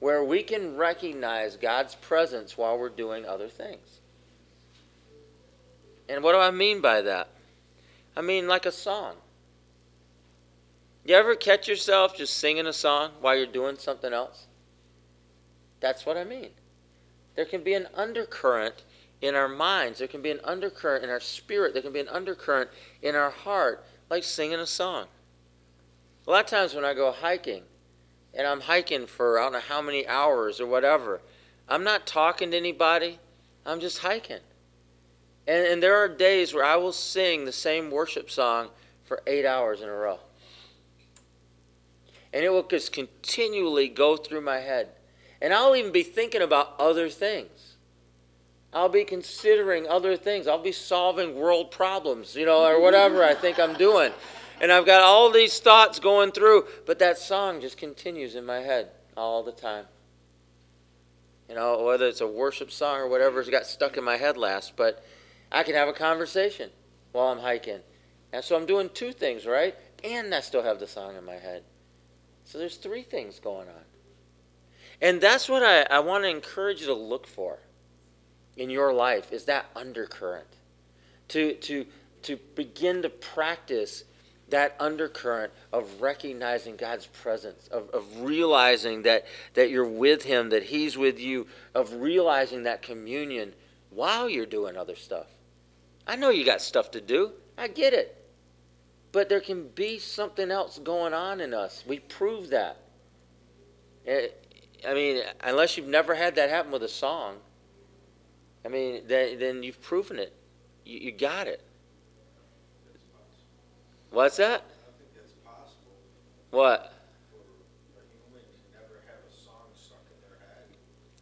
[0.00, 4.00] Where we can recognize God's presence while we're doing other things.
[6.08, 7.28] And what do I mean by that?
[8.16, 9.14] I mean like a song.
[11.04, 14.46] You ever catch yourself just singing a song while you're doing something else?
[15.80, 16.50] That's what I mean.
[17.36, 18.82] There can be an undercurrent
[19.20, 22.08] in our minds, there can be an undercurrent in our spirit, there can be an
[22.08, 22.70] undercurrent
[23.02, 25.06] in our heart, like singing a song.
[26.26, 27.62] A lot of times when I go hiking,
[28.38, 31.20] and I'm hiking for I don't know how many hours or whatever,
[31.68, 33.18] I'm not talking to anybody,
[33.66, 34.38] I'm just hiking.
[35.48, 38.68] And, and there are days where I will sing the same worship song
[39.04, 40.20] for eight hours in a row.
[42.32, 44.88] And it will just continually go through my head.
[45.42, 47.76] And I'll even be thinking about other things.
[48.72, 50.46] I'll be considering other things.
[50.46, 54.12] I'll be solving world problems, you know, or whatever I think I'm doing.
[54.60, 58.58] And I've got all these thoughts going through, but that song just continues in my
[58.58, 59.84] head all the time.
[61.48, 64.76] You know, whether it's a worship song or whatever's got stuck in my head last,
[64.76, 65.04] but
[65.50, 66.70] I can have a conversation
[67.12, 67.80] while I'm hiking.
[68.32, 69.74] And so I'm doing two things, right?
[70.04, 71.62] And I still have the song in my head.
[72.44, 73.84] So there's three things going on.
[75.00, 77.58] And that's what I, I want to encourage you to look for
[78.56, 80.46] in your life is that undercurrent.
[81.28, 81.86] To, to,
[82.22, 84.04] to begin to practice
[84.50, 90.62] that undercurrent of recognizing God's presence, of, of realizing that, that you're with Him, that
[90.62, 93.52] He's with you, of realizing that communion
[93.90, 95.26] while you're doing other stuff.
[96.06, 97.32] I know you got stuff to do.
[97.56, 98.14] I get it.
[99.12, 101.84] But there can be something else going on in us.
[101.86, 102.78] We prove that.
[104.06, 104.28] Eh,
[104.86, 107.36] I mean, unless you've never had that happen with a song,
[108.64, 110.32] I mean, then, then you've proven it.
[110.84, 111.62] You, you got it.
[112.26, 112.54] What's that?
[112.54, 113.18] I think that's possible What?
[113.18, 113.97] for a human to never have a song stuck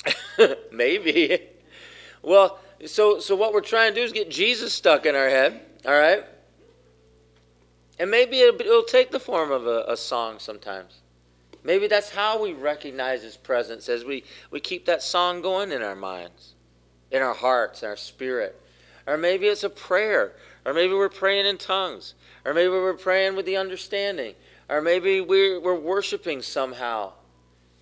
[0.05, 0.59] in their head.
[0.73, 1.41] Maybe.
[2.23, 5.61] Well, so so what we're trying to do is get Jesus stuck in our head,
[5.87, 6.25] all right?
[7.99, 11.01] And maybe it'll, it'll take the form of a, a song sometimes.
[11.65, 15.83] Maybe that's how we recognize His presence as we, we keep that song going in
[15.83, 16.55] our minds,
[17.11, 18.61] in our hearts, in our spirit.
[19.07, 20.33] Or maybe it's a prayer.
[20.65, 22.15] Or maybe we're praying in tongues.
[22.47, 24.37] Or maybe we're praying with the understanding.
[24.69, 27.13] Or maybe we're, we're worshiping somehow.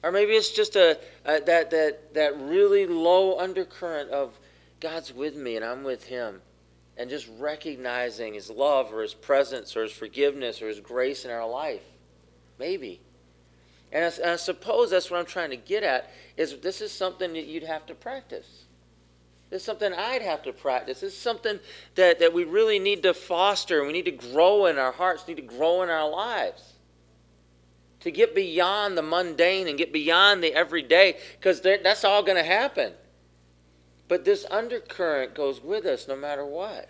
[0.03, 4.39] Or maybe it's just a, a that, that, that really low undercurrent of
[4.81, 6.41] God's with me and I'm with Him.
[6.97, 11.31] And just recognizing His love or His presence or His forgiveness or His grace in
[11.31, 11.83] our life.
[12.59, 13.03] Maybe.
[13.93, 16.91] And I, and I suppose that's what I'm trying to get at is this is
[16.91, 18.64] something that you'd have to practice.
[19.55, 21.05] Is something I'd have to practice.
[21.05, 21.61] Is something
[21.95, 23.87] that, that we really need to foster.
[23.87, 26.73] We need to grow in our hearts, need to grow in our lives.
[28.01, 32.43] To get beyond the mundane and get beyond the everyday, because that's all going to
[32.43, 32.93] happen.
[34.09, 36.89] But this undercurrent goes with us no matter what.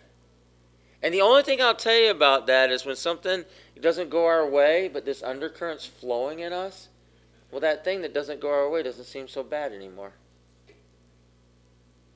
[1.03, 3.45] And the only thing I'll tell you about that is when something
[3.79, 6.89] doesn't go our way, but this undercurrent's flowing in us,
[7.51, 10.15] well, that thing that doesn't go our way doesn't seem so bad anymore.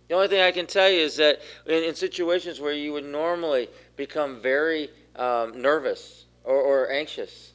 [0.08, 3.04] The only thing I can tell you is that in, in situations where you would
[3.04, 7.52] normally become very um, nervous or, or anxious,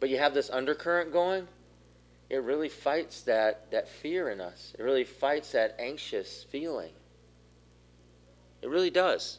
[0.00, 1.46] but you have this undercurrent going,
[2.30, 4.74] it really fights that, that fear in us.
[4.78, 6.92] It really fights that anxious feeling.
[8.62, 9.38] It really does.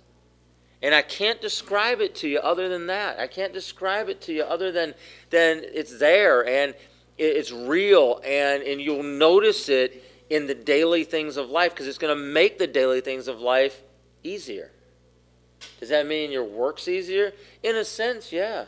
[0.83, 3.19] And I can't describe it to you other than that.
[3.19, 4.93] I can't describe it to you other than,
[5.31, 6.75] than it's there and
[7.17, 11.97] it's real and, and you'll notice it in the daily things of life because it's
[11.97, 13.81] going to make the daily things of life
[14.23, 14.71] easier.
[15.79, 17.33] Does that mean your work's easier?
[17.61, 18.65] In a sense, yeah.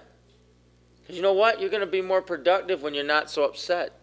[1.02, 1.60] Because you know what?
[1.60, 3.94] You're going to be more productive when you're not so upset.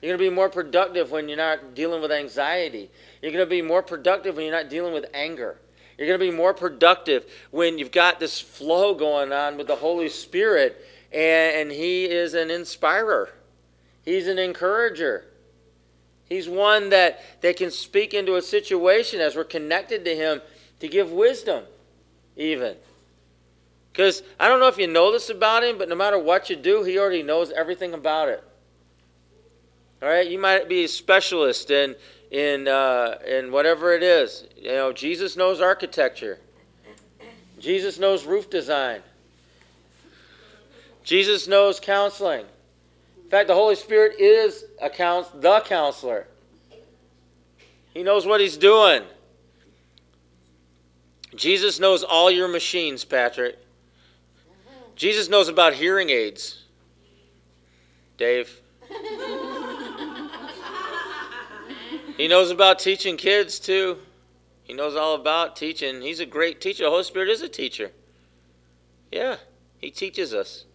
[0.00, 2.90] You're going to be more productive when you're not dealing with anxiety.
[3.20, 5.58] You're going to be more productive when you're not dealing with anger.
[5.96, 9.76] You're going to be more productive when you've got this flow going on with the
[9.76, 13.30] Holy Spirit, and, and He is an inspirer,
[14.04, 15.26] He's an encourager.
[16.32, 20.40] He's one that, that can speak into a situation as we're connected to Him
[20.80, 21.64] to give wisdom,
[22.36, 22.74] even.
[23.92, 26.56] Because I don't know if you know this about Him, but no matter what you
[26.56, 28.42] do, He already knows everything about it.
[30.00, 31.94] All right, you might be a specialist in
[32.30, 34.46] in uh, in whatever it is.
[34.56, 36.38] You know, Jesus knows architecture.
[37.60, 39.02] Jesus knows roof design.
[41.04, 42.46] Jesus knows counseling.
[43.32, 46.28] In fact, the Holy Spirit is a couns- the counselor.
[47.94, 49.04] He knows what he's doing.
[51.34, 53.56] Jesus knows all your machines, Patrick.
[54.96, 56.64] Jesus knows about hearing aids.
[58.18, 58.60] Dave.
[62.18, 63.96] He knows about teaching kids too.
[64.64, 66.02] He knows all about teaching.
[66.02, 66.84] He's a great teacher.
[66.84, 67.92] The Holy Spirit is a teacher.
[69.10, 69.38] Yeah,
[69.78, 70.66] he teaches us.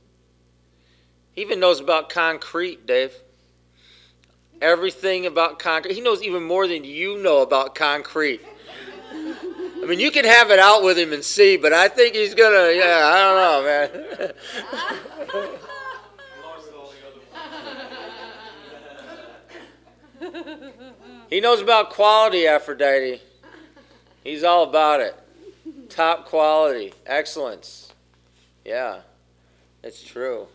[1.37, 3.13] Even knows about concrete, Dave.
[4.59, 5.93] Everything about concrete.
[5.93, 8.41] He knows even more than you know about concrete.
[9.13, 12.33] I mean, you can have it out with him and see, but I think he's
[12.33, 12.71] gonna.
[12.73, 13.61] Yeah, I don't know,
[20.31, 20.73] man.
[21.29, 23.21] he knows about quality, Aphrodite.
[24.23, 25.15] He's all about it.
[25.89, 27.93] Top quality, excellence.
[28.65, 29.01] Yeah,
[29.83, 30.47] it's true.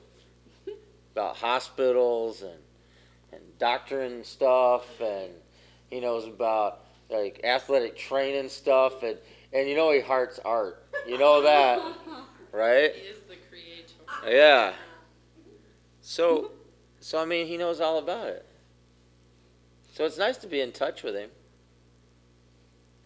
[1.13, 2.59] About hospitals and
[3.33, 5.31] and doctoring stuff, and
[5.91, 9.19] he knows about like athletic training stuff, and
[9.53, 10.85] and you know he hearts art.
[11.07, 11.81] You know that,
[12.53, 12.95] right?
[12.95, 13.93] He is the creator.
[14.27, 14.73] Yeah.
[16.01, 16.51] So,
[17.01, 18.47] so I mean, he knows all about it.
[19.93, 21.31] So it's nice to be in touch with him.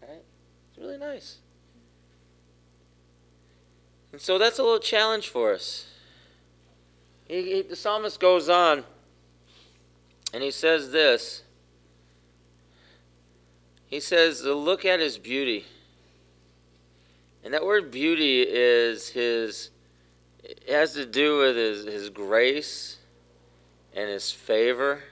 [0.00, 0.22] Right?
[0.70, 1.38] It's really nice.
[4.12, 5.88] And so that's a little challenge for us.
[7.28, 8.84] He, he, the psalmist goes on,
[10.32, 11.42] and he says this.
[13.86, 15.64] He says, look at his beauty.
[17.44, 19.70] And that word beauty is his,
[20.42, 22.96] it has to do with his, his grace
[23.94, 25.02] and his favor.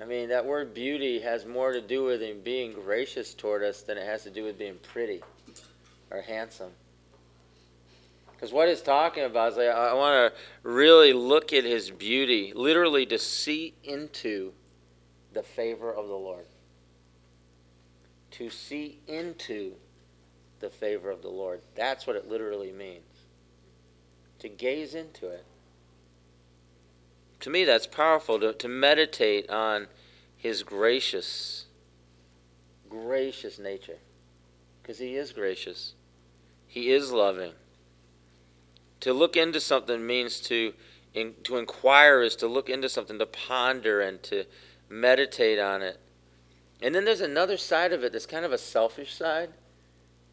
[0.00, 3.82] I mean, that word beauty has more to do with him being gracious toward us
[3.82, 5.22] than it has to do with being pretty
[6.10, 6.72] or handsome.
[8.44, 12.52] Because what he's talking about is like, I want to really look at his beauty,
[12.54, 14.52] literally to see into
[15.32, 16.44] the favor of the Lord.
[18.32, 19.72] To see into
[20.60, 21.62] the favor of the Lord.
[21.74, 23.06] That's what it literally means.
[24.40, 25.46] To gaze into it.
[27.40, 29.86] To me, that's powerful to, to meditate on
[30.36, 31.64] his gracious,
[32.90, 33.96] gracious nature.
[34.82, 35.94] Because he is gracious,
[36.66, 37.54] he is loving.
[39.00, 40.72] To look into something means to,
[41.12, 44.44] in, to inquire is to look into something, to ponder and to
[44.88, 46.00] meditate on it.
[46.80, 49.50] And then there's another side of it that's kind of a selfish side.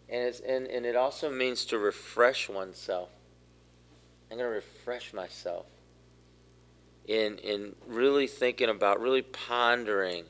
[0.09, 3.09] And, it's, and, and it also means to refresh oneself.
[4.29, 5.65] I'm going to refresh myself
[7.07, 10.25] in, in really thinking about, really pondering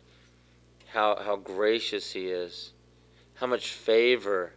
[0.87, 2.73] how, how gracious He is,
[3.35, 4.53] how much favor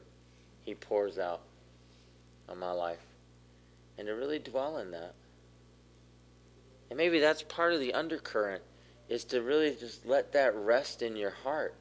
[0.65, 1.43] He pours out
[2.49, 3.05] on my life,
[3.99, 5.15] and to really dwell in that.
[6.91, 8.63] And maybe that's part of the undercurrent,
[9.09, 11.75] is to really just let that rest in your heart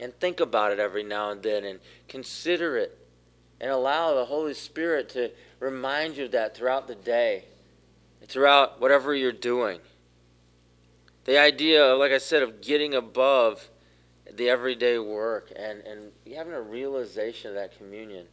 [0.00, 2.98] and think about it every now and then and consider it
[3.60, 7.44] and allow the Holy Spirit to remind you of that throughout the day,
[8.26, 9.78] throughout whatever you're doing.
[11.24, 13.68] The idea, like I said, of getting above
[14.30, 18.26] the everyday work and, and having a realization of that communion,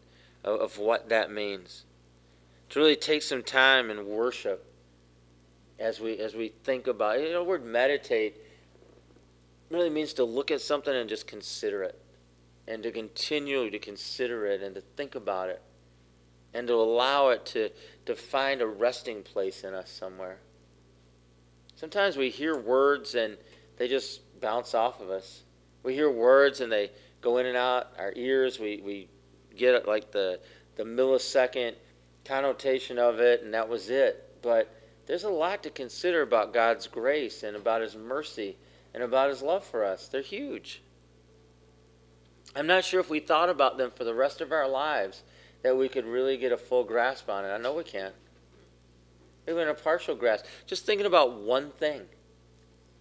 [0.44, 1.84] of, of what that means.
[2.72, 4.66] To really take some time and worship
[5.78, 7.28] as we as we think about it.
[7.28, 8.38] You know, the word meditate
[9.70, 12.00] really means to look at something and just consider it.
[12.68, 15.62] And to continually to consider it and to think about it.
[16.54, 17.70] And to allow it to,
[18.06, 20.38] to find a resting place in us somewhere.
[21.76, 23.38] Sometimes we hear words and
[23.78, 25.44] they just bounce off of us.
[25.84, 26.92] We hear words and they
[27.22, 28.60] go in and out our ears.
[28.60, 29.08] We, we
[29.58, 30.40] get like the,
[30.76, 31.74] the millisecond
[32.26, 34.42] connotation of it, and that was it.
[34.42, 34.74] But
[35.06, 38.58] there's a lot to consider about God's grace and about His mercy
[38.94, 40.08] and about His love for us.
[40.08, 40.82] They're huge.
[42.56, 45.24] I'm not sure if we thought about them for the rest of our lives
[45.64, 47.50] that we could really get a full grasp on it.
[47.50, 48.16] I know we can't.
[49.48, 50.46] Even a partial grasp.
[50.66, 52.06] Just thinking about one thing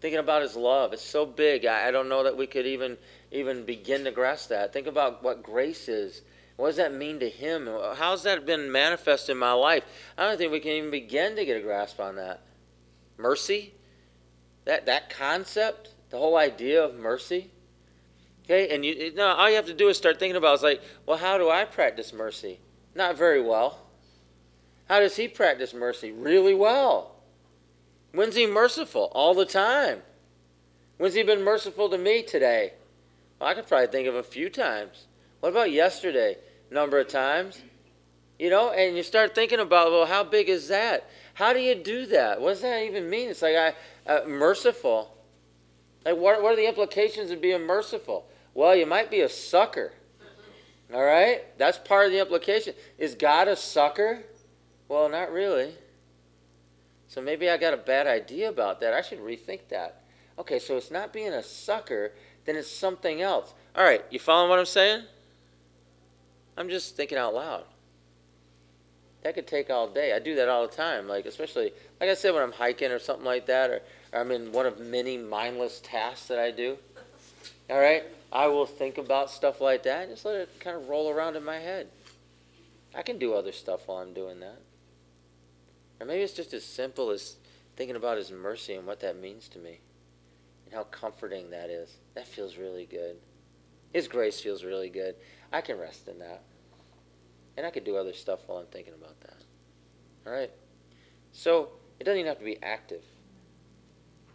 [0.00, 0.92] Thinking about His love.
[0.92, 1.66] It's so big.
[1.66, 2.96] I, I don't know that we could even
[3.30, 4.72] even begin to grasp that.
[4.72, 6.22] Think about what grace is.
[6.60, 7.70] What does that mean to Him?
[7.96, 9.82] How's that been manifest in my life?
[10.18, 12.42] I don't think we can even begin to get a grasp on that.
[13.16, 13.72] Mercy,
[14.66, 17.50] that that concept, the whole idea of mercy.
[18.44, 20.82] Okay, and you no, all you have to do is start thinking about is like,
[21.06, 22.60] well, how do I practice mercy?
[22.94, 23.86] Not very well.
[24.86, 26.12] How does he practice mercy?
[26.12, 27.16] Really well.
[28.12, 29.10] When's he merciful?
[29.12, 30.02] All the time.
[30.98, 32.74] When's he been merciful to me today?
[33.40, 35.06] Well, I could probably think of a few times.
[35.40, 36.36] What about yesterday?
[36.70, 37.60] Number of times?
[38.38, 41.10] You know, and you start thinking about, well, how big is that?
[41.34, 42.40] How do you do that?
[42.40, 43.28] What does that even mean?
[43.28, 43.74] It's like I
[44.06, 45.16] uh, merciful.
[46.04, 48.26] Like what, what are the implications of being merciful?
[48.54, 49.92] Well, you might be a sucker.
[50.92, 51.42] All right?
[51.58, 52.74] That's part of the implication.
[52.98, 54.22] Is God a sucker?
[54.88, 55.72] Well, not really.
[57.08, 58.94] So maybe I got a bad idea about that.
[58.94, 60.02] I should rethink that.
[60.38, 62.12] Okay, so it's not being a sucker,
[62.44, 63.52] then it's something else.
[63.76, 65.02] All right, you following what I'm saying?
[66.60, 67.64] I'm just thinking out loud.
[69.22, 70.12] That could take all day.
[70.12, 72.98] I do that all the time, like especially like I said when I'm hiking or
[72.98, 73.80] something like that, or,
[74.12, 76.76] or I'm in one of many mindless tasks that I do.
[77.70, 80.86] All right, I will think about stuff like that and just let it kind of
[80.88, 81.88] roll around in my head.
[82.94, 84.60] I can do other stuff while I'm doing that.
[85.98, 87.36] Or maybe it's just as simple as
[87.76, 89.78] thinking about His mercy and what that means to me
[90.66, 91.96] and how comforting that is.
[92.14, 93.16] That feels really good.
[93.94, 95.14] His grace feels really good.
[95.52, 96.42] I can rest in that.
[97.56, 99.36] And I could do other stuff while I'm thinking about that.
[100.26, 100.50] All right?
[101.32, 103.02] So it doesn't even have to be active,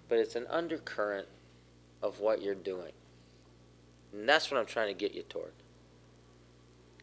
[0.08, 1.28] but it's an undercurrent
[2.02, 2.92] of what you're doing.
[4.14, 5.52] And that's what I'm trying to get you toward.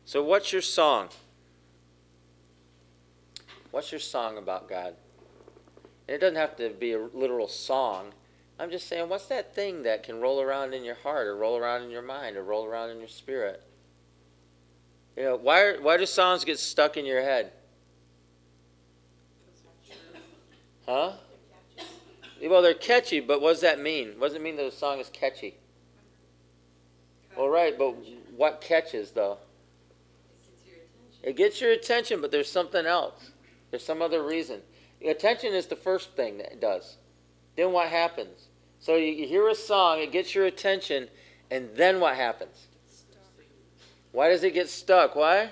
[0.05, 1.09] So, what's your song?
[3.71, 4.95] What's your song about God?
[6.07, 8.13] And it doesn't have to be a literal song.
[8.59, 11.57] I'm just saying, what's that thing that can roll around in your heart, or roll
[11.57, 13.63] around in your mind, or roll around in your spirit?
[15.17, 17.53] You know, why, why do songs get stuck in your head?
[20.87, 21.13] Huh?
[22.43, 24.15] Well, they're catchy, but what does that mean?
[24.19, 25.55] What does it mean that a song is catchy?
[27.37, 27.95] Well, right, but
[28.37, 29.39] what catches, though?
[31.23, 33.31] It gets your attention, but there's something else.
[33.71, 34.61] There's some other reason.
[35.07, 36.97] Attention is the first thing that it does.
[37.57, 38.49] Then what happens?
[38.81, 41.09] So you hear a song, it gets your attention,
[41.51, 42.67] and then what happens?
[44.13, 45.17] Why does it get stuck?
[45.17, 45.51] Why?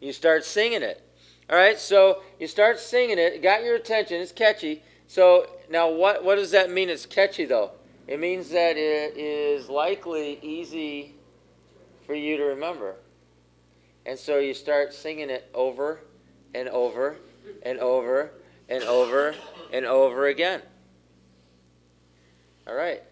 [0.00, 1.02] You start singing it.
[1.50, 4.82] All right, so you start singing it, it got your attention, it's catchy.
[5.06, 7.70] So now what, what does that mean it's catchy though?
[8.06, 11.14] It means that it is likely easy
[12.06, 12.96] for you to remember.
[14.04, 16.00] And so you start singing it over
[16.54, 17.16] and over
[17.62, 18.30] and over
[18.68, 19.34] and over
[19.72, 20.62] and over again.
[22.66, 23.02] All right.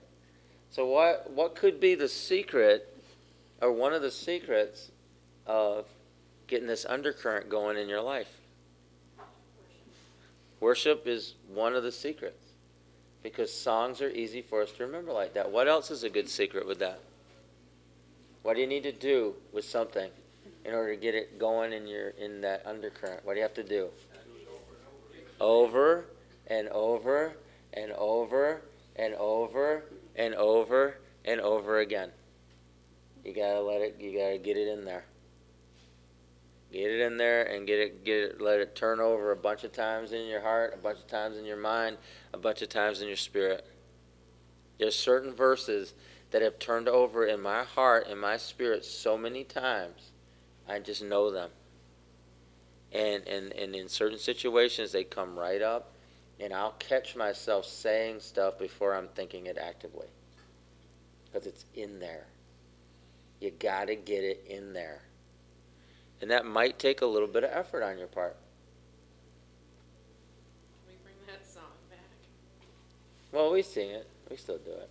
[0.70, 2.95] So what what could be the secret
[3.60, 4.90] or one of the secrets
[5.46, 5.86] of
[6.46, 8.28] getting this undercurrent going in your life?
[10.60, 12.42] Worship is one of the secrets
[13.22, 15.50] because songs are easy for us to remember like that.
[15.50, 17.00] What else is a good secret with that?
[18.42, 20.10] What do you need to do with something
[20.64, 23.24] in order to get it going in your in that undercurrent?
[23.24, 23.88] What do you have to do?
[25.40, 26.04] Over
[26.46, 27.32] and over
[27.74, 28.62] and over
[28.94, 29.82] and over
[30.14, 32.10] and over and over again.
[33.26, 33.96] You gotta let it.
[33.98, 35.04] You gotta get it in there.
[36.72, 38.04] Get it in there and get it.
[38.04, 38.40] Get it.
[38.40, 41.36] Let it turn over a bunch of times in your heart, a bunch of times
[41.36, 41.98] in your mind,
[42.32, 43.66] a bunch of times in your spirit.
[44.78, 45.94] There's certain verses
[46.30, 50.12] that have turned over in my heart and my spirit so many times.
[50.68, 51.50] I just know them.
[52.92, 55.94] And and and in certain situations they come right up,
[56.38, 60.06] and I'll catch myself saying stuff before I'm thinking it actively.
[61.24, 62.26] Because it's in there.
[63.40, 65.02] You got to get it in there.
[66.20, 68.36] And that might take a little bit of effort on your part.
[70.86, 72.00] Can We bring that song back.
[73.32, 74.08] Well, we sing it.
[74.30, 74.90] We still do it.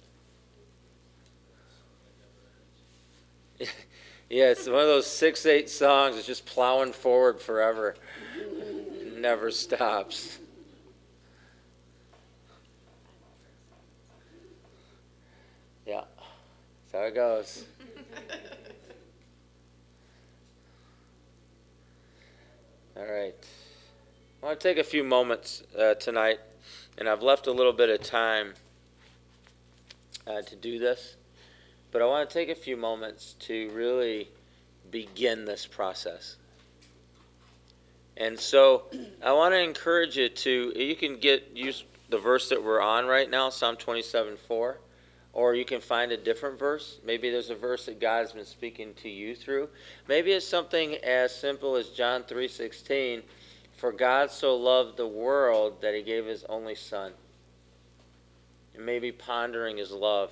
[4.29, 7.95] yeah, it's one of those six, eight songs that's just plowing forward forever.
[9.17, 10.37] Never stops.
[15.87, 16.03] Yeah,
[16.91, 17.65] that's how it goes.
[22.97, 23.35] All right.
[24.41, 26.39] I want to take a few moments uh, tonight,
[26.97, 28.53] and I've left a little bit of time
[30.27, 31.15] uh, to do this,
[31.91, 34.29] but I want to take a few moments to really
[34.91, 36.37] begin this process.
[38.17, 38.83] And so
[39.23, 43.05] I want to encourage you to, you can get, use the verse that we're on
[43.05, 44.77] right now, Psalm 27 4.
[45.35, 46.97] Or you can find a different verse.
[47.03, 49.69] Maybe there's a verse that God's been speaking to you through.
[50.07, 53.21] Maybe it's something as simple as John 3:16,
[53.75, 57.13] "For God so loved the world that he gave his only son."
[58.73, 60.31] And maybe pondering his love.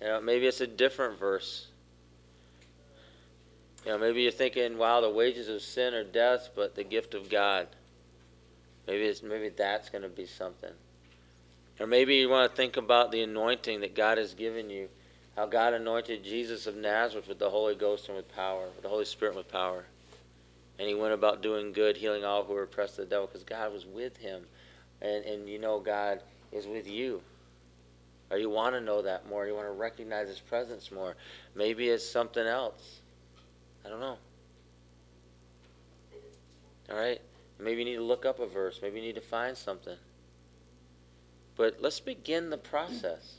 [0.00, 1.68] You know, maybe it's a different verse.
[3.84, 7.14] You know, maybe you're thinking, "Wow, the wages of sin are death, but the gift
[7.14, 7.68] of God."
[8.88, 10.74] Maybe it's maybe that's going to be something.
[11.80, 14.88] Or maybe you want to think about the anointing that God has given you.
[15.36, 18.88] How God anointed Jesus of Nazareth with the Holy Ghost and with power, with the
[18.88, 19.84] Holy Spirit with power.
[20.78, 23.42] And he went about doing good, healing all who were oppressed of the devil, because
[23.42, 24.42] God was with him.
[25.02, 26.20] And, and you know God
[26.52, 27.20] is with you.
[28.30, 29.46] Or you want to know that more.
[29.46, 31.16] You want to recognize his presence more.
[31.54, 33.00] Maybe it's something else.
[33.84, 34.16] I don't know.
[36.90, 37.20] All right?
[37.58, 38.78] Maybe you need to look up a verse.
[38.82, 39.96] Maybe you need to find something.
[41.56, 43.36] But let's begin the process.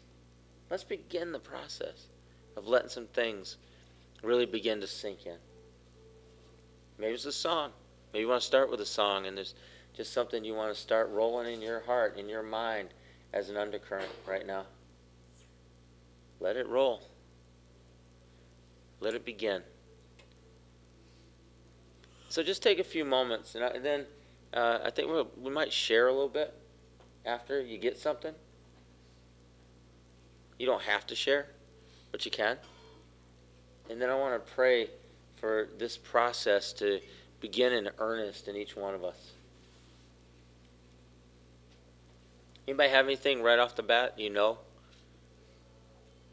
[0.69, 2.07] Let's begin the process
[2.55, 3.57] of letting some things
[4.23, 5.37] really begin to sink in.
[6.97, 7.71] Maybe it's a song.
[8.13, 9.53] Maybe you want to start with a song and there's
[9.93, 12.89] just something you want to start rolling in your heart, in your mind,
[13.33, 14.65] as an undercurrent right now.
[16.39, 17.01] Let it roll.
[18.99, 19.61] Let it begin.
[22.29, 24.05] So just take a few moments, and, I, and then
[24.53, 26.53] uh, I think we'll, we might share a little bit
[27.25, 28.33] after you get something.
[30.57, 31.47] You don't have to share,
[32.11, 32.57] but you can.
[33.89, 34.89] And then I want to pray
[35.37, 36.99] for this process to
[37.41, 39.33] begin in earnest in each one of us.
[42.67, 44.57] Anybody have anything right off the bat you know?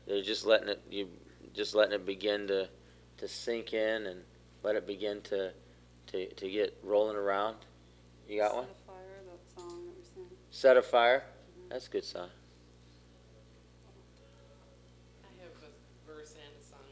[0.06, 1.08] They're just letting it you
[1.54, 2.68] just letting it begin to
[3.18, 4.22] to sink in and
[4.62, 5.52] let it begin to
[6.08, 7.56] to, to get rolling around.
[8.28, 8.64] You got one?
[8.64, 8.96] Set a fire,
[9.30, 10.41] that song that we sang.
[10.54, 11.24] Set a fire.
[11.70, 12.28] That's a good sign.
[15.24, 15.72] I have a
[16.06, 16.84] verse and a song.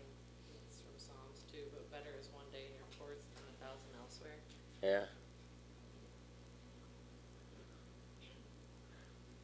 [0.67, 3.93] It's from Psalms too, but better is one day in your courts than a thousand
[4.01, 4.41] elsewhere.
[4.83, 5.05] Yeah.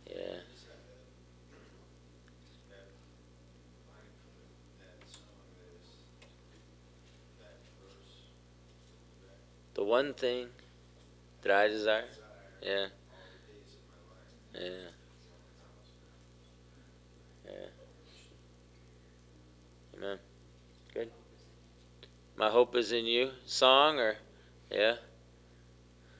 [0.09, 0.41] Yeah.
[0.49, 1.05] Just had that,
[2.73, 2.89] that
[3.85, 4.33] line from
[4.81, 5.93] that song that is,
[7.37, 8.33] that verse,
[9.29, 9.37] that
[9.75, 10.49] The one thing
[11.43, 12.09] that I desire
[12.63, 12.89] Yeah.
[13.13, 14.33] all the days of my life.
[14.59, 14.71] Yeah.
[17.45, 17.53] Yeah.
[19.97, 20.19] Amen.
[20.95, 21.11] Good.
[22.37, 23.31] My hope is in you.
[23.45, 24.17] Song or
[24.71, 24.95] yeah.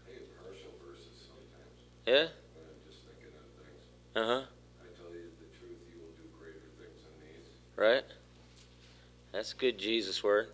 [0.07, 2.29] I get partial verses sometimes Yeah.
[2.55, 3.83] when I'm just thinking of things.
[4.15, 4.43] Uh huh.
[4.81, 7.49] I tell you the truth, you will do greater things than these.
[7.77, 8.05] Right.
[9.33, 10.49] That's good Jesus word.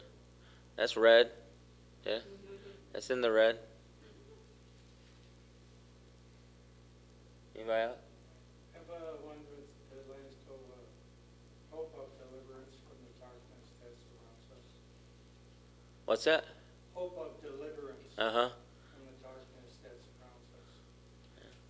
[0.76, 1.30] That's red.
[2.06, 2.18] Yeah.
[2.92, 3.58] That's in the red.
[7.62, 8.02] Anybody else?
[8.74, 10.82] Have uh, one with the last of uh,
[11.70, 14.66] hope of deliverance from the darkness that surrounds us.
[16.10, 16.42] What's that?
[16.98, 18.50] Hope of deliverance Uh huh.
[18.90, 20.74] from the darkness that surrounds us.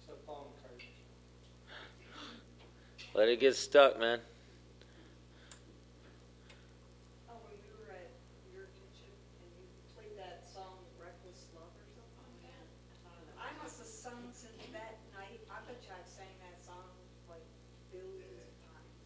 [0.01, 0.97] It's a Paul McCartney.
[3.13, 4.25] Let it get stuck, man.
[7.29, 8.09] Oh, when we were at
[8.49, 9.13] your kitchen
[9.45, 12.09] and you played that song Reckless Love or something?
[13.37, 16.89] I must have sung since that night, I bet you I've sang that song
[17.29, 17.45] like
[17.93, 18.57] billions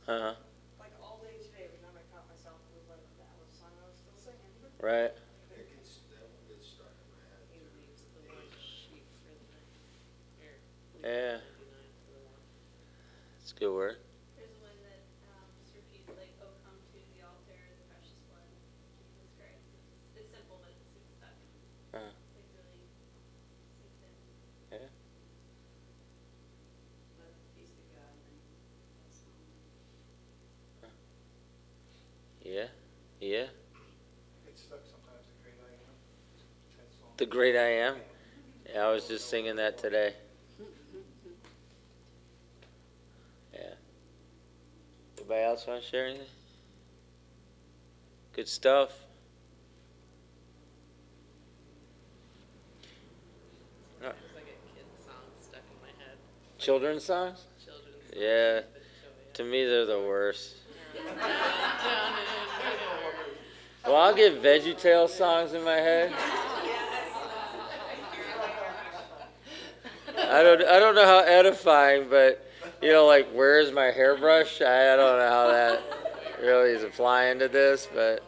[0.06, 0.22] of times.
[0.22, 0.34] Uh huh.
[0.78, 3.56] Like all day today, every time I caught myself, it was like, that was a
[3.58, 4.54] song I was still singing.
[4.80, 5.10] Right.
[5.50, 9.32] It gets, that one gets stuck in my head He leaves the one sheep for
[9.34, 9.66] the night.
[10.38, 10.52] Or
[10.94, 11.40] leaves Yeah.
[11.42, 12.44] the 99 for the one.
[13.40, 13.96] That's good word.
[14.36, 18.46] There's one that um, just repeats like, "Oh, come to the altar, the precious blood
[18.46, 18.58] of
[19.10, 21.34] Jesus Christ." It's, it's simple, but it's super stuck.
[21.94, 22.12] Uh-huh.
[22.36, 22.84] Like really
[23.80, 24.14] sinks in.
[24.70, 24.90] Yeah.
[27.18, 28.36] But peace to God, and
[29.02, 29.40] that song.
[32.46, 32.66] Yeah.
[33.20, 33.46] Yeah.
[34.46, 35.96] It's stuck sometimes, the great I am.
[36.76, 37.10] That song.
[37.16, 37.96] The great I am.
[38.72, 40.14] Yeah, I was just singing that today.
[43.52, 43.74] Yeah.
[45.18, 46.26] Anybody else want to share anything?
[48.32, 48.92] Good stuff.
[54.00, 56.16] There's like a kid's song stuck in my head.
[56.58, 57.44] Children's songs?
[57.64, 58.16] Children's songs.
[58.16, 58.60] Yeah.
[59.34, 60.54] To me, they're the worst.
[60.94, 62.35] Down in there.
[63.86, 66.12] Well, I'll get Veggie Tale songs in my head.
[70.18, 72.50] I don't, I don't know how edifying, but
[72.82, 74.60] you know, like where's my hairbrush?
[74.60, 75.82] I, I don't know how that
[76.42, 78.24] really is applying to this, but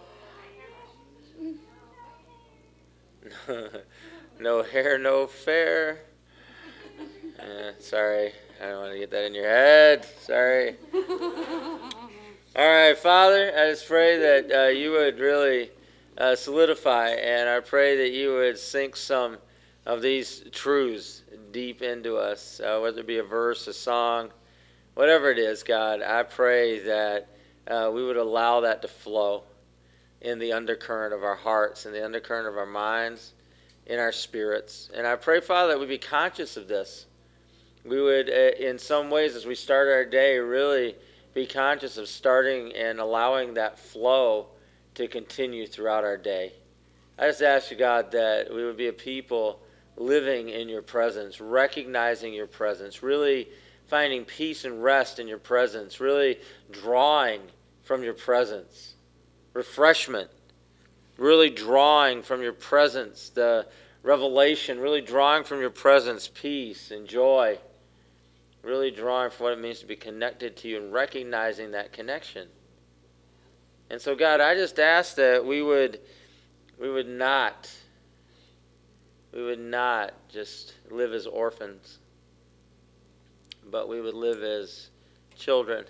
[4.39, 6.03] no hair, no fair.
[7.41, 8.33] Eh, sorry,
[8.63, 10.07] I don't want to get that in your head.
[10.21, 10.77] Sorry.
[12.59, 15.71] All right, Father, I just pray that uh, you would really
[16.17, 19.39] uh, solidify, and I pray that you would sink some
[19.87, 24.31] of these truths deep into us, uh, whether it be a verse, a song,
[24.95, 26.03] whatever it is, God.
[26.03, 27.29] I pray that
[27.69, 29.45] uh, we would allow that to flow
[30.21, 33.35] in the undercurrent of our hearts, in the undercurrent of our minds,
[33.87, 34.91] in our spirits.
[34.93, 37.07] And I pray, Father, that we be conscious of this.
[37.85, 40.97] We would, uh, in some ways, as we start our day, really
[41.39, 44.49] be conscious of starting and allowing that flow
[44.95, 46.53] to continue throughout our day.
[47.17, 49.61] I just ask you, God, that we would be a people
[49.97, 53.49] living in your presence, recognizing your presence, really
[53.87, 56.39] finding peace and rest in your presence, really
[56.73, 57.41] drawing
[57.85, 58.95] from your presence,
[59.55, 60.31] refreshment,
[61.19, 63.65] really drawing from your presence the
[64.03, 67.57] revelation, really drawing from your presence peace and joy
[68.63, 72.49] really drawing for what it means to be connected to you and recognizing that connection.
[73.91, 76.01] And so, God, I just ask that we would,
[76.79, 77.71] we would not,
[79.33, 81.99] we would not just live as orphans,
[83.71, 84.91] but we would live as
[85.37, 85.85] children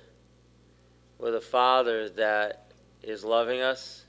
[1.19, 2.71] with a Father that
[3.03, 4.05] is loving us,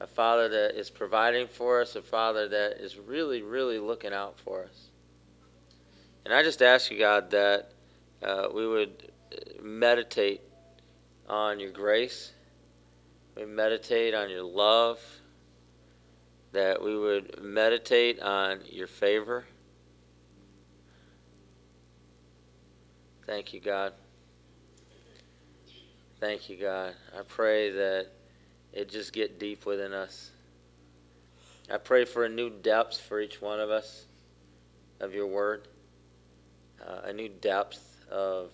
[0.00, 4.38] a Father that is providing for us, a Father that is really, really looking out
[4.40, 4.88] for us.
[6.24, 7.70] And I just ask you, God, that
[8.22, 9.10] uh, we would
[9.62, 10.40] meditate
[11.28, 12.32] on your grace,
[13.36, 15.00] we meditate on your love,
[16.52, 19.44] that we would meditate on your favor.
[23.26, 23.94] Thank you, God.
[26.20, 26.94] Thank you, God.
[27.18, 28.08] I pray that
[28.72, 30.30] it just get deep within us.
[31.70, 34.04] I pray for a new depth for each one of us
[35.00, 35.66] of your word,
[36.86, 38.50] uh, a new depth of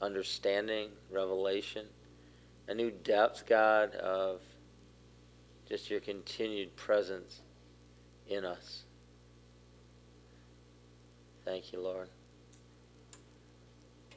[0.00, 1.86] understanding, revelation,
[2.68, 4.40] a new depth, God, of
[5.68, 7.40] just your continued presence
[8.28, 8.84] in us.
[11.44, 12.08] Thank you, Lord.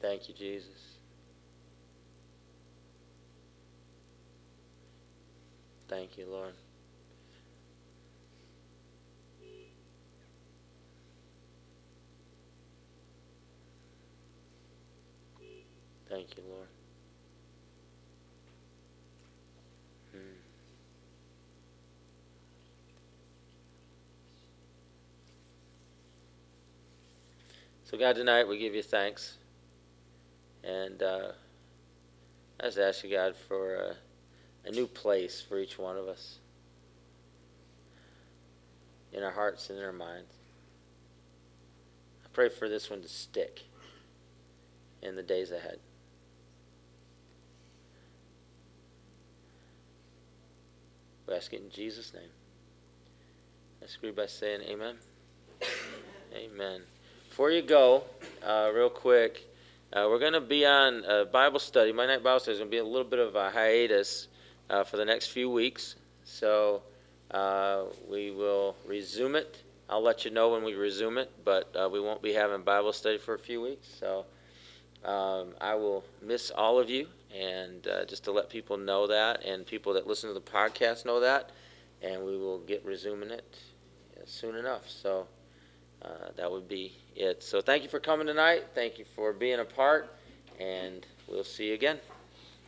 [0.00, 0.98] Thank you, Jesus.
[5.88, 6.54] Thank you, Lord.
[16.10, 16.66] Thank you, Lord.
[20.10, 20.18] Hmm.
[27.90, 29.36] So, God, tonight we give you thanks.
[30.62, 31.32] And uh,
[32.60, 33.96] I just ask you, God, for a,
[34.64, 36.38] a new place for each one of us
[39.12, 40.32] in our hearts and in our minds.
[42.24, 43.62] I pray for this one to stick
[45.02, 45.80] in the days ahead.
[51.26, 52.30] We ask it in Jesus' name.
[53.80, 54.94] Let's agree by saying amen.
[56.32, 56.82] Amen.
[57.40, 58.04] Before you go,
[58.46, 59.48] uh, real quick,
[59.94, 61.90] uh, we're going to be on a Bible study.
[61.90, 64.28] My night Bible study is going to be a little bit of a hiatus
[64.68, 65.94] uh, for the next few weeks.
[66.22, 66.82] So
[67.30, 69.62] uh, we will resume it.
[69.88, 72.92] I'll let you know when we resume it, but uh, we won't be having Bible
[72.92, 73.88] study for a few weeks.
[73.88, 74.26] So
[75.02, 79.46] um, I will miss all of you and uh, just to let people know that,
[79.46, 81.52] and people that listen to the podcast know that,
[82.02, 83.56] and we will get resuming it
[84.26, 84.86] soon enough.
[84.90, 85.26] So
[86.02, 87.42] uh, that would be it.
[87.42, 88.64] So thank you for coming tonight.
[88.74, 90.14] Thank you for being a part,
[90.58, 91.98] and we'll see you again.